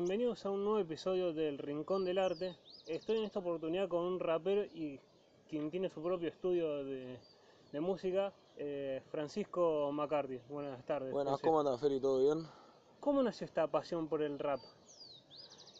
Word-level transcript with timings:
bienvenidos 0.00 0.46
a 0.46 0.50
un 0.50 0.64
nuevo 0.64 0.78
episodio 0.78 1.34
del 1.34 1.58
Rincón 1.58 2.06
del 2.06 2.16
Arte. 2.16 2.56
Estoy 2.86 3.18
en 3.18 3.24
esta 3.24 3.40
oportunidad 3.40 3.86
con 3.86 4.02
un 4.02 4.18
rapero 4.18 4.64
y 4.64 4.98
quien 5.46 5.70
tiene 5.70 5.90
su 5.90 6.02
propio 6.02 6.30
estudio 6.30 6.82
de, 6.84 7.20
de 7.70 7.80
música, 7.80 8.32
eh, 8.56 9.02
Francisco 9.10 9.92
McCarthy. 9.92 10.40
Buenas 10.48 10.82
tardes. 10.86 11.12
Buenas. 11.12 11.38
¿cómo 11.42 11.60
andas, 11.60 11.78
Feli? 11.78 12.00
¿Todo 12.00 12.18
bien? 12.18 12.46
¿Cómo 12.98 13.22
nació 13.22 13.44
esta 13.44 13.66
pasión 13.66 14.08
por 14.08 14.22
el 14.22 14.38
rap? 14.38 14.60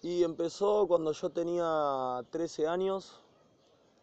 Y 0.02 0.22
empezó 0.22 0.86
cuando 0.86 1.12
yo 1.12 1.30
tenía 1.30 2.22
13 2.28 2.66
años 2.66 3.22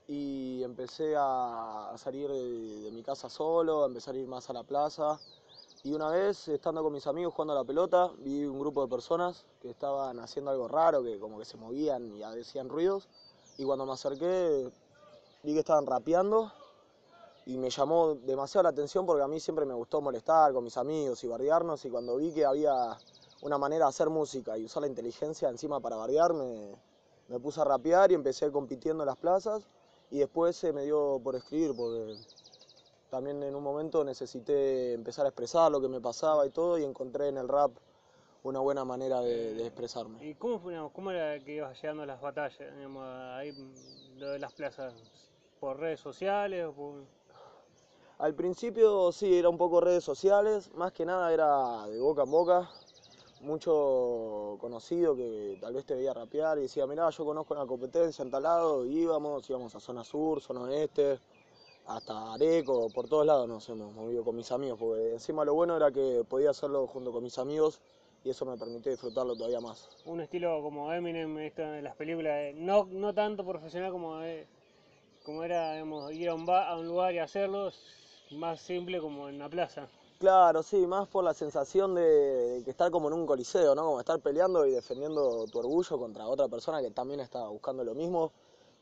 y 0.08 0.64
empecé 0.64 1.14
a 1.16 1.94
salir 1.96 2.28
de, 2.28 2.82
de 2.82 2.92
mi 2.92 3.04
casa 3.04 3.30
solo, 3.30 3.84
a 3.84 3.86
empezar 3.86 4.16
a 4.16 4.18
ir 4.18 4.28
más 4.28 4.50
a 4.50 4.54
la 4.54 4.64
plaza. 4.64 5.20
Y 5.88 5.94
una 5.94 6.10
vez, 6.10 6.50
estando 6.50 6.84
con 6.84 6.92
mis 6.92 7.08
amigos 7.08 7.34
jugando 7.34 7.54
a 7.54 7.56
la 7.56 7.64
pelota, 7.64 8.12
vi 8.18 8.44
un 8.44 8.60
grupo 8.60 8.82
de 8.82 8.90
personas 8.90 9.46
que 9.62 9.70
estaban 9.70 10.20
haciendo 10.20 10.52
algo 10.52 10.68
raro, 10.68 11.02
que 11.02 11.18
como 11.18 11.40
que 11.40 11.46
se 11.46 11.56
movían 11.56 12.14
y 12.14 12.24
hacían 12.24 12.68
ruidos. 12.68 13.08
Y 13.58 13.64
cuando 13.64 13.86
me 13.86 13.94
acerqué, 13.94 14.70
vi 15.44 15.54
que 15.54 15.60
estaban 15.60 15.86
rapeando 15.86 16.52
y 17.46 17.58
me 17.58 17.70
llamó 17.70 18.16
demasiado 18.16 18.64
la 18.64 18.70
atención 18.72 19.06
porque 19.06 19.24
a 19.24 19.30
mí 19.30 19.40
siempre 19.40 19.66
me 19.66 19.74
gustó 19.76 20.02
molestar 20.02 20.52
con 20.52 20.66
mis 20.66 20.76
amigos 20.76 21.24
y 21.24 21.28
bardearnos. 21.28 21.86
Y 21.86 21.90
cuando 21.90 22.18
vi 22.18 22.34
que 22.34 22.44
había 22.44 22.98
una 23.42 23.58
manera 23.58 23.86
de 23.86 23.90
hacer 23.90 24.10
música 24.10 24.58
y 24.58 24.66
usar 24.66 24.82
la 24.82 24.88
inteligencia 24.90 25.48
encima 25.48 25.80
para 25.80 25.96
bardear, 25.96 26.34
me, 26.34 26.76
me 27.30 27.40
puse 27.40 27.62
a 27.62 27.64
rapear 27.64 28.12
y 28.12 28.16
empecé 28.16 28.52
compitiendo 28.52 29.04
en 29.04 29.08
las 29.08 29.16
plazas. 29.16 29.64
Y 30.12 30.20
después 30.20 30.58
se 30.58 30.74
me 30.74 30.84
dio 30.84 31.22
por 31.24 31.38
escribir 31.38 31.74
porque 31.78 32.18
también 33.10 33.42
en 33.44 33.56
un 33.56 33.64
momento 33.64 34.04
necesité 34.04 34.94
empezar 34.94 35.26
a 35.26 35.30
expresar 35.30 35.72
lo 35.72 35.82
que 35.82 35.88
me 35.88 36.02
pasaba 36.02 36.46
y 36.46 36.50
todo 36.50 36.78
y 36.78 36.84
encontré 36.84 37.30
en 37.30 37.38
el 37.38 37.48
rap 37.48 37.72
una 38.44 38.60
buena 38.60 38.86
manera 38.86 39.22
de, 39.22 39.54
de 39.54 39.66
expresarme. 39.66 40.26
¿Y 40.26 40.36
cómo, 40.36 40.60
digamos, 40.70 40.92
cómo 40.92 41.12
era 41.12 41.44
que 41.44 41.56
ibas 41.56 41.82
llegando 41.82 42.04
a 42.04 42.06
las 42.06 42.22
batallas? 42.22 42.76
digamos, 42.76 43.04
ahí, 43.06 43.54
lo 44.18 44.30
de 44.30 44.40
las 44.40 44.54
plazas, 44.54 44.94
¿por 45.60 45.80
redes 45.80 46.00
sociales? 46.00 46.66
O 46.66 46.74
por... 46.74 46.94
Al 48.20 48.34
principio 48.34 49.12
sí, 49.12 49.38
era 49.38 49.50
un 49.50 49.58
poco 49.58 49.80
redes 49.82 50.04
sociales, 50.04 50.74
más 50.74 50.92
que 50.92 51.06
nada 51.06 51.32
era 51.34 51.88
de 51.88 52.00
boca 52.00 52.24
en 52.24 52.32
boca. 52.32 52.70
Mucho 53.42 54.58
conocido 54.60 55.16
que 55.16 55.60
tal 55.62 55.76
vez 55.76 55.86
te 55.86 55.94
veía 55.94 56.12
rapear 56.12 56.58
y 56.58 56.62
decía, 56.62 56.88
mirá, 56.88 57.08
yo 57.12 57.24
conozco 57.24 57.54
una 57.54 57.68
competencia 57.68 58.24
en 58.24 58.32
tal 58.32 58.42
lado, 58.42 58.84
íbamos, 58.84 59.48
íbamos 59.48 59.76
a 59.76 59.80
zona 59.80 60.04
sur, 60.04 60.42
zona 60.42 60.62
oeste, 60.62 61.20
hasta 61.88 62.34
Areco, 62.34 62.90
por 62.90 63.08
todos 63.08 63.26
lados 63.26 63.48
nos 63.48 63.68
hemos 63.70 63.94
movido 63.94 64.24
con 64.24 64.36
mis 64.36 64.52
amigos, 64.52 64.78
porque 64.78 65.14
encima 65.14 65.46
lo 65.46 65.54
bueno 65.54 65.76
era 65.76 65.90
que 65.92 66.24
podía 66.28 66.50
hacerlo 66.50 66.86
junto 66.88 67.12
con 67.14 67.24
mis 67.24 67.38
amigos 67.38 67.80
y 68.26 68.30
eso 68.30 68.46
me 68.46 68.58
permitió 68.58 68.92
disfrutarlo 68.92 69.36
todavía 69.36 69.62
más. 69.62 69.88
Un 70.06 70.20
estilo 70.20 70.62
como 70.62 70.92
Eminem, 70.92 71.38
esto 71.40 71.62
en 71.62 71.84
las 71.86 71.96
películas, 71.96 72.54
no, 72.56 72.86
no 72.92 73.14
tanto 73.14 73.46
profesional 73.46 73.92
como, 73.92 74.20
como 75.24 75.44
era 75.44 75.74
digamos, 75.74 76.12
ir 76.12 76.28
a 76.28 76.36
un, 76.36 76.50
a 76.50 76.76
un 76.76 76.88
lugar 76.88 77.14
y 77.14 77.20
hacerlo, 77.20 77.72
más 78.32 78.60
simple 78.60 79.00
como 79.00 79.30
en 79.30 79.40
la 79.40 79.48
plaza. 79.48 79.88
Claro, 80.20 80.64
sí, 80.64 80.86
más 80.88 81.08
por 81.08 81.24
la 81.24 81.34
sensación 81.34 81.96
de, 81.96 82.02
de 82.02 82.64
que 82.66 82.72
estar 82.72 82.92
como 82.92 83.08
en 83.08 83.14
un 83.14 83.26
coliseo, 83.26 83.76
¿no? 83.76 83.84
Como 83.84 84.00
estar 84.00 84.20
peleando 84.20 84.66
y 84.66 84.72
defendiendo 84.72 85.46
tu 85.46 85.60
orgullo 85.60 85.98
contra 85.98 86.28
otra 86.28 86.50
persona 86.50 86.82
que 86.82 86.90
también 86.92 87.22
está 87.22 87.48
buscando 87.48 87.84
lo 87.84 87.94
mismo 87.94 88.34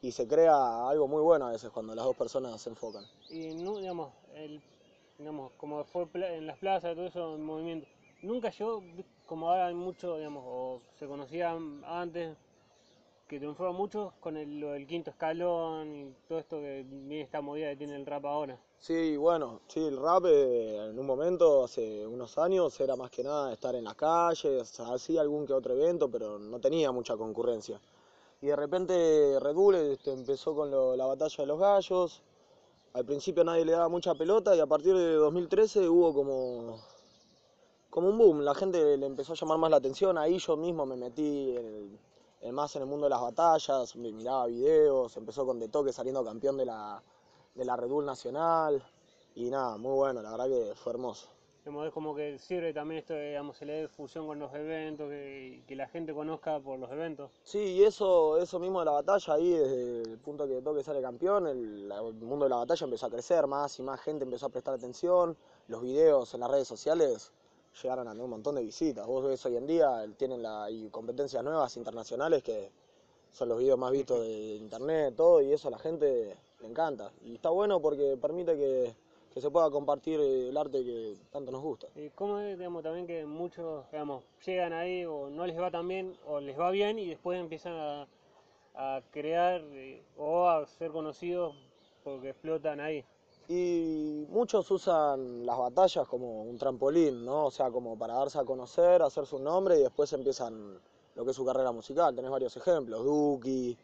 y 0.06 0.12
se 0.12 0.28
crea 0.28 0.88
algo 0.88 1.08
muy 1.08 1.22
bueno 1.22 1.48
a 1.48 1.52
veces 1.52 1.70
cuando 1.72 1.96
las 1.96 2.06
dos 2.06 2.16
personas 2.16 2.62
se 2.62 2.70
enfocan. 2.70 3.06
Y 3.30 3.54
no, 3.54 3.80
digamos, 3.80 4.14
el, 4.36 4.62
digamos, 5.18 5.52
como 5.58 5.84
fue 5.86 6.08
en 6.14 6.48
las 6.48 6.58
plazas, 6.58 6.96
todo 6.96 7.06
eso, 7.08 7.36
el 7.36 7.42
movimiento, 7.42 7.88
nunca 8.22 8.52
vi- 8.96 9.06
como 9.26 9.50
ahora 9.50 9.68
hay 9.68 9.74
mucho, 9.74 10.18
digamos, 10.18 10.44
o 10.46 10.82
se 11.00 11.08
conocían 11.08 11.84
antes, 11.86 12.36
que 13.28 13.40
triunfaron 13.40 13.76
muchos 13.76 14.14
con 14.22 14.38
el, 14.38 14.60
lo 14.60 14.72
del 14.74 14.88
quinto 14.88 15.12
escalón 15.12 15.96
y 15.96 16.14
todo 16.28 16.40
esto 16.40 16.58
que 16.60 16.86
viene 16.88 17.22
esta 17.22 17.42
movida 17.42 17.70
que 17.72 17.78
tiene 17.78 17.96
el 17.96 18.06
rap 18.06 18.26
ahora. 18.26 18.58
Sí, 18.80 19.18
bueno, 19.18 19.62
sí, 19.68 19.80
el 19.86 19.98
rap 19.98 20.26
eh, 20.28 20.78
en 20.90 20.98
un 21.00 21.06
momento, 21.06 21.64
hace 21.66 22.06
unos 22.08 22.38
años, 22.38 22.80
era 22.80 22.96
más 22.96 23.10
que 23.12 23.24
nada 23.24 23.52
estar 23.52 23.76
en 23.76 23.84
las 23.84 23.96
calles, 23.96 24.80
hacía 24.80 25.22
algún 25.22 25.46
que 25.46 25.54
otro 25.54 25.74
evento, 25.74 26.10
pero 26.10 26.38
no 26.40 26.60
tenía 26.60 26.92
mucha 26.92 27.18
concurrencia. 27.18 27.80
Y 28.42 28.48
de 28.48 28.56
repente 28.56 29.38
Red 29.42 29.54
Bull 29.56 29.76
este, 29.76 30.12
empezó 30.14 30.56
con 30.56 30.72
la 30.98 31.06
batalla 31.06 31.36
de 31.38 31.46
los 31.48 31.60
gallos. 31.60 32.22
Al 32.94 33.06
principio 33.06 33.44
nadie 33.44 33.66
le 33.66 33.74
daba 33.74 33.90
mucha 33.90 34.16
pelota 34.16 34.56
y 34.56 34.62
a 34.62 34.68
partir 34.68 34.96
de 34.98 35.14
2013 35.16 35.88
hubo 35.90 36.14
como, 36.14 36.80
como 37.90 38.10
un 38.10 38.18
boom. 38.18 38.42
La 38.42 38.54
gente 38.56 38.98
le 38.98 39.06
empezó 39.06 39.34
a 39.34 39.36
llamar 39.36 39.58
más 39.58 39.72
la 39.72 39.78
atención. 39.78 40.18
Ahí 40.18 40.38
yo 40.38 40.56
mismo 40.58 40.86
me 40.86 40.96
metí 40.96 41.56
en 41.58 42.00
el- 42.42 42.54
más 42.54 42.76
en 42.76 42.84
el 42.84 42.88
mundo 42.88 43.06
de 43.06 43.10
las 43.10 43.22
batallas, 43.22 43.96
miraba 43.96 44.46
videos, 44.46 45.18
empezó 45.18 45.46
con 45.48 45.60
De 45.60 45.68
Toque 45.68 45.92
saliendo 45.92 46.24
campeón 46.24 46.58
de 46.58 46.66
la, 46.66 47.02
de 47.56 47.66
la 47.66 47.76
Red 47.76 47.90
Bull 47.90 48.06
Nacional. 48.06 48.84
Y 49.36 49.50
nada, 49.50 49.78
muy 49.78 49.94
bueno, 49.94 50.22
la 50.22 50.32
verdad 50.32 50.48
que 50.48 50.76
fue 50.76 50.94
hermoso. 50.94 51.28
Es 51.66 51.94
como 51.94 52.14
que 52.14 52.38
sirve 52.38 52.74
también 52.74 53.00
esto, 53.00 53.16
de, 53.16 53.30
digamos, 53.30 53.58
se 53.58 53.66
le 53.66 53.88
fusión 53.88 54.28
con 54.28 54.38
los 54.38 54.54
eventos, 54.54 55.10
que, 55.10 55.64
que 55.68 55.76
la 55.76 55.88
gente 55.88 56.14
conozca 56.14 56.60
por 56.60 56.78
los 56.78 56.92
eventos. 56.92 57.32
Sí, 57.44 57.58
y 57.58 57.84
eso, 57.84 58.38
eso 58.38 58.60
mismo 58.60 58.80
de 58.80 58.86
la 58.86 58.92
batalla, 58.92 59.34
ahí 59.34 59.50
desde 59.50 60.02
el 60.04 60.20
punto 60.20 60.48
que 60.48 60.62
Toque 60.62 60.84
sale 60.84 61.02
campeón, 61.02 61.48
el, 61.48 61.92
mundo 62.22 62.46
de 62.46 62.50
la 62.50 62.58
batalla 62.58 62.86
empezó 62.86 63.08
a 63.08 63.10
crecer, 63.10 63.48
más 63.48 63.80
y 63.80 63.82
más 63.82 64.00
gente 64.00 64.26
empezó 64.26 64.46
a 64.46 64.50
prestar 64.50 64.76
atención, 64.76 65.36
los 65.68 65.82
videos 65.82 66.36
en 66.36 66.42
las 66.42 66.52
redes 66.52 66.68
sociales 66.68 67.32
llegaron 67.82 68.08
a 68.08 68.12
tener 68.12 68.24
un 68.24 68.30
montón 68.30 68.54
de 68.54 68.62
visitas. 68.62 69.08
Vos 69.08 69.26
ves 69.26 69.44
hoy 69.48 69.58
en 69.58 69.66
día, 69.66 70.06
tienen 70.18 70.44
la, 70.44 70.68
competencias 70.92 71.44
nuevas 71.44 71.76
internacionales 71.78 72.44
que 72.44 72.72
son 73.32 73.50
los 73.50 73.58
videos 73.58 73.80
más 73.80 73.92
vistos 73.92 74.22
de 74.22 74.58
internet, 74.58 75.16
todo, 75.16 75.42
y 75.42 75.52
eso 75.52 75.70
a 75.70 75.72
la 75.72 75.80
gente 75.80 76.38
le 76.60 76.68
encanta. 76.68 77.12
Y 77.24 77.34
está 77.34 77.50
bueno 77.50 77.82
porque 77.82 78.18
permite 78.22 78.56
que, 78.56 78.96
que 79.36 79.42
se 79.42 79.52
pueda 79.52 79.70
compartir 79.70 80.18
el 80.22 80.56
arte 80.56 80.82
que 80.86 81.18
tanto 81.30 81.52
nos 81.52 81.62
gusta. 81.62 81.88
Y 81.94 82.10
cómo 82.12 82.40
es, 82.40 82.58
digamos, 82.58 82.82
también 82.84 83.06
que 83.06 83.26
muchos, 83.26 83.86
digamos, 83.92 84.24
llegan 84.46 84.72
ahí 84.72 85.04
o 85.04 85.30
no 85.30 85.46
les 85.46 85.60
va 85.60 85.70
tan 85.70 85.86
bien 85.90 86.16
o 86.26 86.40
les 86.40 86.58
va 86.58 86.72
bien 86.72 86.98
y 86.98 87.10
después 87.10 87.38
empiezan 87.38 87.74
a, 87.74 88.08
a 88.76 89.02
crear 89.12 89.62
eh, 89.74 90.02
o 90.18 90.48
a 90.48 90.66
ser 90.66 90.92
conocidos 90.92 91.54
porque 92.06 92.30
explotan 92.30 92.80
ahí. 92.80 93.04
Y 93.50 94.26
muchos 94.30 94.72
usan 94.72 95.46
las 95.46 95.58
batallas 95.58 96.08
como 96.08 96.44
un 96.44 96.58
trampolín, 96.58 97.26
¿no? 97.26 97.48
O 97.48 97.52
sea, 97.52 97.70
como 97.70 97.98
para 98.00 98.14
darse 98.14 98.40
a 98.40 98.46
conocer, 98.46 99.02
hacer 99.02 99.26
su 99.26 99.38
nombre 99.38 99.78
y 99.78 99.84
después 99.84 100.14
empiezan 100.14 100.80
lo 101.14 101.26
que 101.26 101.32
es 101.32 101.36
su 101.36 101.46
carrera 101.46 101.74
musical. 101.74 102.16
Tenés 102.16 102.32
varios 102.32 102.56
ejemplos, 102.56 103.04
Duki, 103.04 103.78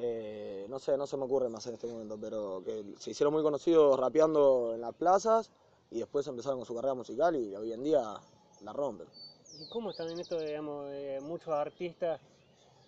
eh, 0.00 0.66
no 0.68 0.78
sé, 0.78 0.96
no 0.96 1.06
se 1.06 1.16
me 1.16 1.24
ocurre 1.24 1.48
más 1.48 1.66
en 1.66 1.74
este 1.74 1.88
momento, 1.88 2.16
pero 2.20 2.62
que 2.64 2.84
se 2.98 3.10
hicieron 3.10 3.32
muy 3.32 3.42
conocidos 3.42 3.98
rapeando 3.98 4.72
en 4.74 4.80
las 4.80 4.94
plazas 4.94 5.50
y 5.90 5.98
después 5.98 6.26
empezaron 6.28 6.58
con 6.58 6.66
su 6.66 6.74
carrera 6.74 6.94
musical 6.94 7.34
y 7.34 7.54
hoy 7.56 7.72
en 7.72 7.82
día 7.82 8.14
la 8.62 8.72
rompen. 8.72 9.08
¿Y 9.60 9.68
cómo 9.68 9.90
está 9.90 10.04
en 10.04 10.20
esto, 10.20 10.36
de, 10.38 10.46
digamos, 10.46 10.88
de 10.88 11.20
muchos 11.20 11.48
artistas 11.48 12.20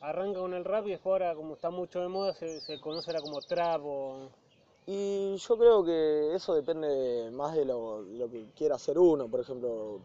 arrancan 0.01 0.43
con 0.43 0.55
el 0.55 0.65
rap 0.65 0.87
y 0.87 0.91
después 0.91 1.13
ahora 1.13 1.35
como 1.35 1.55
está 1.55 1.71
mucho 1.71 2.01
de 2.01 2.09
moda 2.09 2.33
se, 2.35 2.61
se 2.61 2.81
conoce 2.81 3.11
ahora 3.11 3.23
como 3.23 3.41
trap 3.41 3.83
o... 3.85 4.29
Y 4.87 5.37
yo 5.37 5.59
creo 5.59 5.85
que 5.85 6.35
eso 6.35 6.55
depende 6.55 7.31
más 7.33 7.55
de 7.55 7.65
lo, 7.65 8.03
lo 8.03 8.31
que 8.31 8.47
quiera 8.57 8.77
hacer 8.77 8.99
uno. 8.99 9.29
Por 9.29 9.41
ejemplo, 9.41 10.01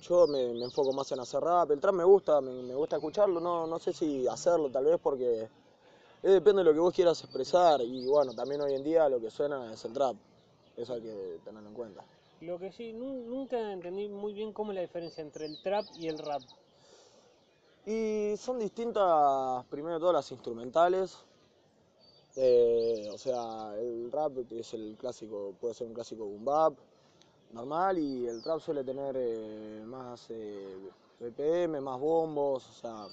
yo 0.00 0.26
me, 0.28 0.54
me 0.54 0.64
enfoco 0.64 0.92
más 0.92 1.10
en 1.12 1.20
hacer 1.20 1.40
rap. 1.40 1.70
El 1.72 1.80
trap 1.80 1.94
me 1.94 2.04
gusta, 2.04 2.40
me, 2.40 2.62
me 2.62 2.74
gusta 2.74 2.96
escucharlo. 2.96 3.40
No, 3.40 3.66
no 3.66 3.78
sé 3.78 3.92
si 3.92 4.26
hacerlo 4.28 4.70
tal 4.70 4.84
vez 4.84 4.98
porque 5.02 5.48
depende 6.22 6.60
de 6.60 6.64
lo 6.64 6.72
que 6.74 6.80
vos 6.80 6.94
quieras 6.94 7.20
expresar. 7.22 7.80
Y 7.82 8.06
bueno, 8.06 8.34
también 8.34 8.60
hoy 8.60 8.74
en 8.74 8.82
día 8.82 9.08
lo 9.08 9.20
que 9.20 9.30
suena 9.30 9.72
es 9.72 9.84
el 9.84 9.92
trap. 9.92 10.16
Eso 10.76 10.94
hay 10.94 11.02
que 11.02 11.38
tenerlo 11.44 11.68
en 11.68 11.74
cuenta. 11.74 12.04
Lo 12.40 12.58
que 12.58 12.70
sí, 12.70 12.92
nu- 12.92 13.24
nunca 13.26 13.72
entendí 13.72 14.08
muy 14.08 14.32
bien 14.32 14.52
cómo 14.52 14.70
es 14.72 14.76
la 14.76 14.82
diferencia 14.82 15.22
entre 15.22 15.46
el 15.46 15.56
trap 15.58 15.86
y 15.98 16.06
el 16.08 16.18
rap. 16.18 16.42
Y 17.86 18.34
son 18.36 18.58
distintas, 18.58 19.64
primero 19.66 19.94
de 19.94 20.00
todo, 20.00 20.12
las 20.12 20.30
instrumentales. 20.30 21.18
Eh, 22.36 23.08
o 23.12 23.18
sea, 23.18 23.74
el 23.78 24.12
rap 24.12 24.32
es 24.52 24.74
el 24.74 24.96
clásico, 24.98 25.54
puede 25.60 25.74
ser 25.74 25.86
un 25.88 25.94
clásico 25.94 26.24
boom 26.24 26.44
bap 26.44 26.74
normal 27.52 27.98
y 27.98 28.26
el 28.26 28.42
trap 28.42 28.60
suele 28.60 28.84
tener 28.84 29.16
eh, 29.18 29.82
más 29.86 30.26
eh, 30.30 30.76
BPM, 31.18 31.80
más 31.80 31.98
bombos, 31.98 32.68
o 32.68 32.72
sea, 32.74 33.08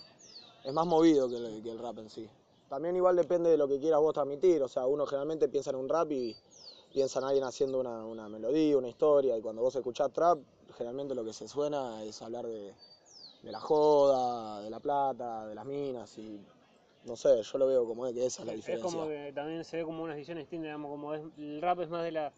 es 0.64 0.74
más 0.74 0.86
movido 0.86 1.28
que 1.30 1.38
el, 1.38 1.64
que 1.64 1.72
el 1.72 1.80
rap 1.80 1.98
en 2.00 2.10
sí. 2.10 2.30
También 2.70 2.96
igual 2.96 3.16
depende 3.16 3.50
de 3.50 3.58
lo 3.58 3.68
que 3.68 3.80
quieras 3.80 4.00
vos 4.00 4.14
transmitir, 4.14 4.62
o 4.64 4.68
sea, 4.68 4.86
uno 4.88 5.06
generalmente 5.06 5.48
piensa 5.48 5.70
en 5.70 5.76
un 5.78 5.88
rap 5.88 6.12
y 6.12 6.36
piensa 6.92 7.20
en 7.20 7.26
alguien 7.26 7.44
haciendo 7.44 7.80
una, 7.80 8.04
una 8.06 8.28
melodía, 8.28 8.78
una 8.78 8.88
historia, 8.88 9.38
y 9.38 9.42
cuando 9.42 9.62
vos 9.62 9.76
escuchás 9.76 10.12
trap, 10.12 10.40
generalmente 10.76 11.14
lo 11.14 11.24
que 11.24 11.34
se 11.34 11.48
suena 11.48 12.04
es 12.04 12.22
hablar 12.22 12.48
de, 12.48 12.74
de 13.44 13.52
la 13.52 13.60
joda, 13.60 14.62
de 14.62 14.70
la 14.70 14.80
plata, 14.80 15.46
de 15.46 15.56
las 15.56 15.66
minas 15.66 16.18
y 16.18 16.40
no 17.06 17.16
sé, 17.16 17.44
yo 17.44 17.58
lo 17.60 17.68
veo 17.68 17.86
como 17.86 18.04
que 18.12 18.26
esa 18.26 18.42
es 18.42 18.46
la 18.48 18.54
Es 18.54 18.58
diferencia. 18.58 18.90
como 18.90 19.08
que 19.08 19.32
también 19.36 19.64
se 19.64 19.78
ve 19.78 19.84
como 19.84 20.04
una 20.04 20.16
edición 20.16 20.40
distinta, 20.40 20.66
digamos, 20.66 20.90
como 20.90 21.14
es, 21.14 21.22
el 21.38 21.62
rap 21.62 21.80
es 21.82 21.90
más 21.90 22.04
de 22.04 22.12
la 22.12 22.34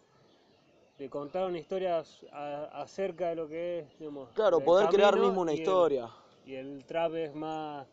de 0.98 1.08
contar 1.08 1.46
una 1.46 1.58
historia 1.58 2.02
a- 2.32 2.82
acerca 2.82 3.28
de 3.28 3.36
lo 3.36 3.48
que 3.48 3.78
es, 3.78 3.98
digamos, 3.98 4.28
Claro, 4.34 4.60
poder 4.60 4.88
crear 4.88 5.16
mismo 5.16 5.40
una 5.42 5.52
y 5.52 5.54
el- 5.54 5.60
historia. 5.60 6.10
y 6.44 6.54
el 6.56 6.84
trap 6.84 7.14
es 7.14 7.34
más... 7.34 7.86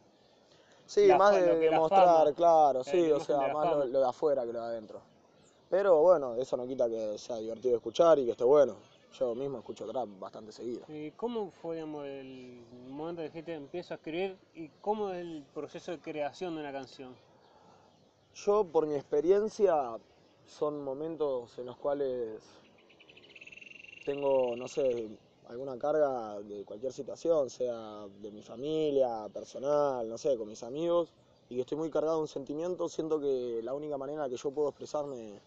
Sí, 0.86 1.08
La 1.08 1.18
más 1.18 1.34
de 1.34 1.72
mostrar, 1.72 2.34
claro, 2.34 2.80
la 2.80 2.84
sí, 2.84 3.12
o 3.12 3.20
sea, 3.20 3.54
más 3.54 3.76
lo, 3.88 4.00
de 4.00 4.06
afuera 4.06 4.46
que 4.46 4.54
lo 4.54 4.62
de 4.62 4.66
adentro. 4.66 5.02
Pero 5.70 6.02
bueno, 6.02 6.36
eso 6.36 6.56
no 6.56 6.68
quita 6.68 6.88
que 6.88 7.18
sea 7.18 7.38
divertido 7.38 7.76
escuchar 7.78 8.20
y 8.20 8.26
que 8.26 8.32
esté 8.32 8.44
bueno. 8.44 8.76
Yo 9.18 9.34
mismo 9.34 9.60
escucho 9.60 9.88
trap 9.88 10.10
bastante 10.20 10.52
seguido. 10.52 10.82
¿Y 10.90 11.12
cómo 11.12 11.50
fue 11.50 11.76
digamos, 11.76 12.06
el 12.06 12.62
momento 12.90 13.22
en 13.22 13.32
que 13.32 13.44
te 13.44 13.54
empiezo 13.54 13.94
a 13.94 13.98
escribir 13.98 14.38
y 14.54 14.70
cómo 14.82 15.10
es 15.12 15.22
el 15.22 15.46
proceso 15.54 15.92
de 15.92 16.00
creación 16.00 16.56
de 16.56 16.62
una 16.62 16.72
canción? 16.72 17.16
Yo, 18.36 18.66
por 18.66 18.86
mi 18.86 18.96
experiencia, 18.96 19.98
son 20.46 20.84
momentos 20.84 21.58
en 21.58 21.68
los 21.68 21.78
cuales 21.78 22.42
tengo, 24.06 24.56
no 24.58 24.68
sé, 24.68 25.08
alguna 25.50 25.78
carga 25.78 26.40
de 26.42 26.64
cualquier 26.66 26.94
situación, 26.94 27.50
sea 27.50 28.08
de 28.22 28.32
mi 28.32 28.42
familia, 28.42 29.28
personal, 29.34 30.08
no 30.08 30.18
sé, 30.18 30.38
con 30.38 30.48
mis 30.48 30.64
amigos, 30.64 31.10
y 31.50 31.56
que 31.56 31.62
estoy 31.62 31.78
muy 31.78 31.90
cargado 31.90 32.18
de 32.18 32.22
un 32.24 32.28
sentimiento, 32.28 32.90
siento 32.90 33.20
que 33.20 33.62
la 33.64 33.74
única 33.74 33.98
manera 33.98 34.28
que 34.30 34.38
yo 34.38 34.52
puedo 34.52 34.70
expresarme 34.70 35.40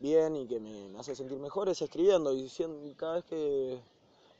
bien 0.00 0.36
y 0.36 0.46
que 0.46 0.60
me, 0.60 0.98
hace 0.98 1.14
sentir 1.14 1.38
mejor 1.38 1.68
es 1.68 1.80
escribiendo, 1.82 2.32
y 2.34 2.48
cada 2.96 3.14
vez 3.14 3.24
que, 3.24 3.80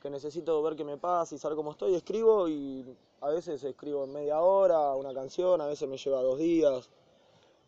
que 0.01 0.09
necesito 0.09 0.61
ver 0.61 0.75
qué 0.75 0.83
me 0.83 0.97
pasa 0.97 1.35
y 1.35 1.37
saber 1.37 1.55
cómo 1.55 1.71
estoy, 1.71 1.95
escribo 1.95 2.47
y 2.47 2.85
a 3.21 3.29
veces 3.29 3.63
escribo 3.63 4.05
en 4.05 4.13
media 4.13 4.41
hora 4.41 4.95
una 4.95 5.13
canción, 5.13 5.59
a 5.61 5.67
veces 5.67 5.89
me 5.89 5.97
lleva 5.97 6.21
dos 6.21 6.37
días. 6.39 6.89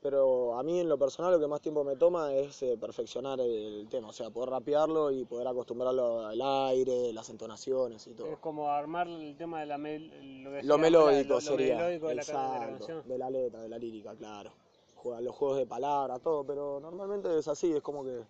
Pero 0.01 0.57
a 0.57 0.63
mí 0.63 0.79
en 0.79 0.89
lo 0.89 0.97
personal 0.97 1.31
lo 1.31 1.39
que 1.39 1.47
más 1.47 1.61
tiempo 1.61 1.83
me 1.83 1.95
toma 1.95 2.33
es 2.33 2.63
eh, 2.63 2.75
perfeccionar 2.79 3.39
el 3.39 3.87
tema, 3.87 4.07
o 4.09 4.13
sea, 4.13 4.31
poder 4.31 4.49
rapearlo 4.49 5.11
y 5.11 5.25
poder 5.25 5.47
acostumbrarlo 5.47 6.25
al 6.25 6.41
aire, 6.41 7.13
las 7.13 7.29
entonaciones 7.29 8.07
y 8.07 8.13
todo. 8.15 8.27
Es 8.27 8.39
como 8.39 8.67
armar 8.69 9.07
el 9.07 9.35
tema 9.37 9.59
de 9.59 9.67
la 9.67 9.77
mel- 9.77 10.43
lo, 10.63 10.77
melódico 10.79 11.29
lo- 11.29 11.35
lo 11.35 11.41
sería, 11.41 11.77
melódico 11.77 12.07
de 12.07 12.15
la, 12.15 12.23
de 12.23 12.33
la 12.33 12.43
exacto, 12.47 12.67
canción. 12.77 13.03
de 13.07 13.17
la 13.19 13.29
letra, 13.29 13.61
de 13.61 13.69
la 13.69 13.77
lírica, 13.77 14.15
claro. 14.15 14.51
Juega 14.95 15.21
los 15.21 15.35
juegos 15.35 15.57
de 15.59 15.67
palabras, 15.67 16.19
todo, 16.21 16.43
pero 16.43 16.79
normalmente 16.79 17.37
es 17.37 17.47
así, 17.47 17.71
es 17.71 17.81
como 17.83 18.03
que 18.03 18.23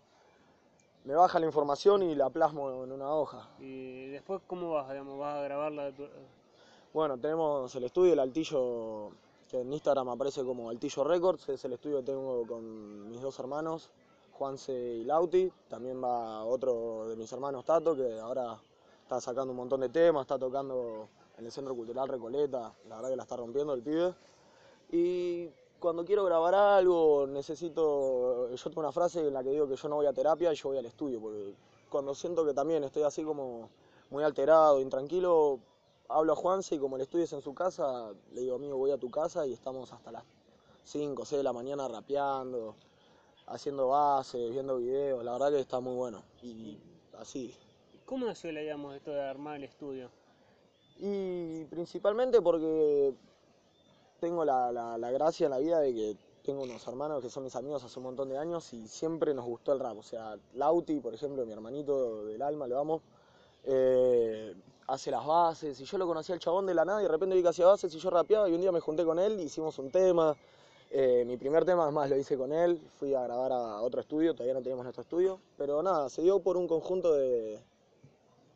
me 1.05 1.15
baja 1.15 1.39
la 1.39 1.45
información 1.45 2.03
y 2.03 2.15
la 2.15 2.29
plasmo 2.29 2.83
en 2.83 2.91
una 2.91 3.13
hoja. 3.13 3.47
Y 3.59 4.07
después, 4.07 4.41
¿cómo 4.45 4.71
vas? 4.71 4.89
Digamos, 4.89 5.17
¿Vas 5.17 5.37
a 5.37 5.41
grabarla? 5.43 5.85
de 5.85 5.91
tu- 5.93 6.07
Bueno, 6.93 7.17
tenemos 7.17 7.73
el 7.75 7.85
estudio, 7.85 8.11
el 8.11 8.19
Altillo, 8.19 9.11
que 9.51 9.59
en 9.59 9.73
Instagram 9.73 10.07
aparece 10.07 10.45
como 10.45 10.69
Altillo 10.69 11.03
Records, 11.03 11.49
es 11.49 11.65
el 11.65 11.73
estudio 11.73 11.97
que 11.97 12.03
tengo 12.03 12.47
con 12.47 13.09
mis 13.09 13.21
dos 13.21 13.37
hermanos, 13.37 13.89
Juanse 14.31 14.71
y 14.71 15.03
Lauti. 15.03 15.51
También 15.67 16.01
va 16.01 16.45
otro 16.45 17.09
de 17.09 17.17
mis 17.17 17.29
hermanos, 17.33 17.65
Tato, 17.65 17.93
que 17.93 18.17
ahora 18.17 18.57
está 19.03 19.19
sacando 19.19 19.51
un 19.51 19.57
montón 19.57 19.81
de 19.81 19.89
temas, 19.89 20.21
está 20.21 20.39
tocando 20.39 21.09
en 21.37 21.45
el 21.45 21.51
Centro 21.51 21.75
Cultural 21.75 22.07
Recoleta, 22.07 22.73
la 22.87 22.95
verdad 22.95 23.09
que 23.09 23.15
la 23.17 23.23
está 23.23 23.35
rompiendo 23.35 23.73
el 23.73 23.81
pibe. 23.81 24.15
Y 24.89 25.49
cuando 25.81 26.05
quiero 26.05 26.23
grabar 26.23 26.55
algo, 26.55 27.27
necesito, 27.27 28.49
yo 28.55 28.63
tengo 28.69 28.79
una 28.79 28.93
frase 28.93 29.19
en 29.19 29.33
la 29.33 29.43
que 29.43 29.49
digo 29.49 29.67
que 29.67 29.75
yo 29.75 29.89
no 29.89 29.97
voy 29.97 30.05
a 30.05 30.13
terapia 30.13 30.53
y 30.53 30.55
yo 30.55 30.69
voy 30.69 30.77
al 30.77 30.85
estudio, 30.85 31.19
porque 31.19 31.53
cuando 31.89 32.15
siento 32.15 32.45
que 32.45 32.53
también 32.53 32.85
estoy 32.85 33.03
así 33.03 33.21
como 33.21 33.69
muy 34.11 34.23
alterado, 34.23 34.79
intranquilo, 34.79 35.59
hablo 36.11 36.33
a 36.33 36.35
Juanse 36.35 36.75
y 36.75 36.79
como 36.79 36.95
el 36.95 37.01
estudio 37.03 37.25
es 37.25 37.33
en 37.33 37.41
su 37.41 37.53
casa, 37.53 38.11
le 38.33 38.41
digo, 38.41 38.55
amigo, 38.55 38.77
voy 38.77 38.91
a 38.91 38.97
tu 38.97 39.09
casa 39.09 39.45
y 39.47 39.53
estamos 39.53 39.91
hasta 39.93 40.11
las 40.11 40.23
5 40.83 41.23
o 41.23 41.25
6 41.25 41.37
de 41.39 41.43
la 41.43 41.53
mañana 41.53 41.87
rapeando, 41.87 42.75
haciendo 43.47 43.87
bases, 43.89 44.51
viendo 44.51 44.77
videos, 44.77 45.23
la 45.23 45.33
verdad 45.33 45.51
que 45.51 45.59
está 45.59 45.79
muy 45.79 45.95
bueno. 45.95 46.23
Y 46.41 46.77
así. 47.19 47.53
¿Cómo 48.05 48.25
nació, 48.25 48.49
digamos, 48.51 48.95
esto 48.95 49.11
de 49.11 49.21
armar 49.21 49.57
el 49.57 49.63
estudio? 49.65 50.09
Y 50.99 51.63
principalmente 51.65 52.41
porque 52.41 53.13
tengo 54.19 54.45
la, 54.45 54.71
la- 54.71 54.97
la 54.97 55.11
gracia 55.11 55.45
en 55.45 55.51
la 55.51 55.57
vida 55.59 55.79
de 55.79 55.93
que 55.93 56.17
tengo 56.43 56.63
unos 56.63 56.85
hermanos 56.87 57.21
que 57.21 57.29
son 57.29 57.43
mis 57.43 57.55
amigos 57.55 57.83
hace 57.83 57.99
un 57.99 58.05
montón 58.05 58.29
de 58.29 58.37
años 58.37 58.73
y 58.73 58.87
siempre 58.87 59.33
nos 59.33 59.45
gustó 59.45 59.73
el 59.73 59.79
rap. 59.79 59.97
O 59.97 60.03
sea, 60.03 60.37
Lauti, 60.53 60.99
por 60.99 61.13
ejemplo, 61.13 61.45
mi 61.45 61.53
hermanito 61.53 62.25
del 62.25 62.41
alma, 62.41 62.67
lo 62.67 62.79
amo, 62.79 63.01
eh, 63.63 64.55
hace 64.87 65.11
las 65.11 65.25
bases 65.25 65.79
y 65.79 65.85
yo 65.85 65.97
lo 65.97 66.07
conocía 66.07 66.33
al 66.35 66.39
chabón 66.39 66.65
de 66.65 66.73
la 66.73 66.83
nada 66.83 66.99
y 67.01 67.03
de 67.03 67.09
repente 67.09 67.35
vi 67.35 67.41
que 67.41 67.49
hacía 67.49 67.65
bases 67.65 67.93
y 67.93 67.99
yo 67.99 68.09
rapeaba 68.09 68.49
y 68.49 68.53
un 68.53 68.61
día 68.61 68.71
me 68.71 68.79
junté 68.79 69.05
con 69.05 69.19
él, 69.19 69.39
hicimos 69.39 69.77
un 69.79 69.91
tema. 69.91 70.35
Eh, 70.93 71.23
mi 71.25 71.37
primer 71.37 71.63
tema 71.63 71.83
además 71.83 72.09
lo 72.09 72.17
hice 72.17 72.37
con 72.37 72.51
él, 72.51 72.77
fui 72.99 73.13
a 73.13 73.21
grabar 73.21 73.53
a 73.53 73.81
otro 73.81 74.01
estudio, 74.01 74.33
todavía 74.33 74.53
no 74.53 74.61
teníamos 74.61 74.83
nuestro 74.83 75.03
estudio, 75.03 75.39
pero 75.57 75.81
nada, 75.81 76.09
se 76.09 76.21
dio 76.21 76.39
por 76.41 76.57
un 76.57 76.67
conjunto 76.67 77.13
de, 77.13 77.61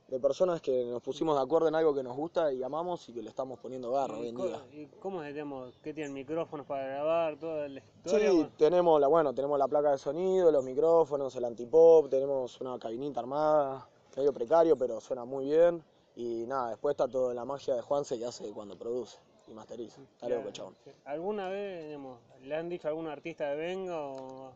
de 0.09 0.19
personas 0.19 0.61
que 0.61 0.85
nos 0.85 1.01
pusimos 1.01 1.35
de 1.37 1.43
acuerdo 1.43 1.69
en 1.69 1.75
algo 1.75 1.95
que 1.95 2.03
nos 2.03 2.15
gusta 2.15 2.51
y 2.51 2.61
amamos 2.61 3.07
y 3.09 3.13
que 3.13 3.21
le 3.21 3.29
estamos 3.29 3.57
poniendo 3.59 3.91
garra 3.91 4.17
hoy 4.17 4.25
¿Y, 4.25 4.29
en 4.29 4.35
día. 4.35 4.61
y 4.73 4.85
cómo 4.99 5.21
digamos, 5.23 5.79
qué 5.81 5.93
tienen 5.93 6.13
micrófonos 6.13 6.65
para 6.65 6.85
grabar, 6.85 7.37
toda 7.37 7.69
la 7.69 7.79
historia? 7.79 8.31
Sí, 8.31 8.47
tenemos 8.57 8.99
la, 8.99 9.07
bueno, 9.07 9.33
tenemos 9.33 9.57
la 9.57 9.67
placa 9.67 9.91
de 9.91 9.97
sonido, 9.97 10.51
los 10.51 10.63
micrófonos, 10.65 11.33
el 11.37 11.45
antipop, 11.45 12.09
tenemos 12.09 12.59
una 12.59 12.77
cabinita 12.77 13.21
armada, 13.21 13.87
medio 14.15 14.33
precario, 14.33 14.77
pero 14.77 14.99
suena 15.01 15.25
muy 15.25 15.45
bien. 15.45 15.83
Y 16.15 16.45
nada, 16.47 16.69
después 16.69 16.93
está 16.93 17.07
todo 17.07 17.33
la 17.33 17.43
magia 17.45 17.75
de 17.75 17.81
Juanse 17.81 18.17
que 18.17 18.25
hace 18.25 18.49
cuando 18.51 18.77
produce 18.77 19.17
y 19.47 19.53
masteriza. 19.53 20.01
Está 20.01 20.29
loco, 20.29 20.41
Claro, 20.41 20.51
chabón. 20.53 20.75
sí. 20.83 20.91
¿Alguna 21.05 21.49
vez, 21.49 21.85
digamos, 21.85 22.19
le 22.43 22.55
han 22.55 22.69
dicho 22.69 22.87
a 22.87 22.91
algún 22.91 23.07
artista 23.07 23.49
de 23.49 23.55
venga 23.57 23.99
o, 23.99 24.51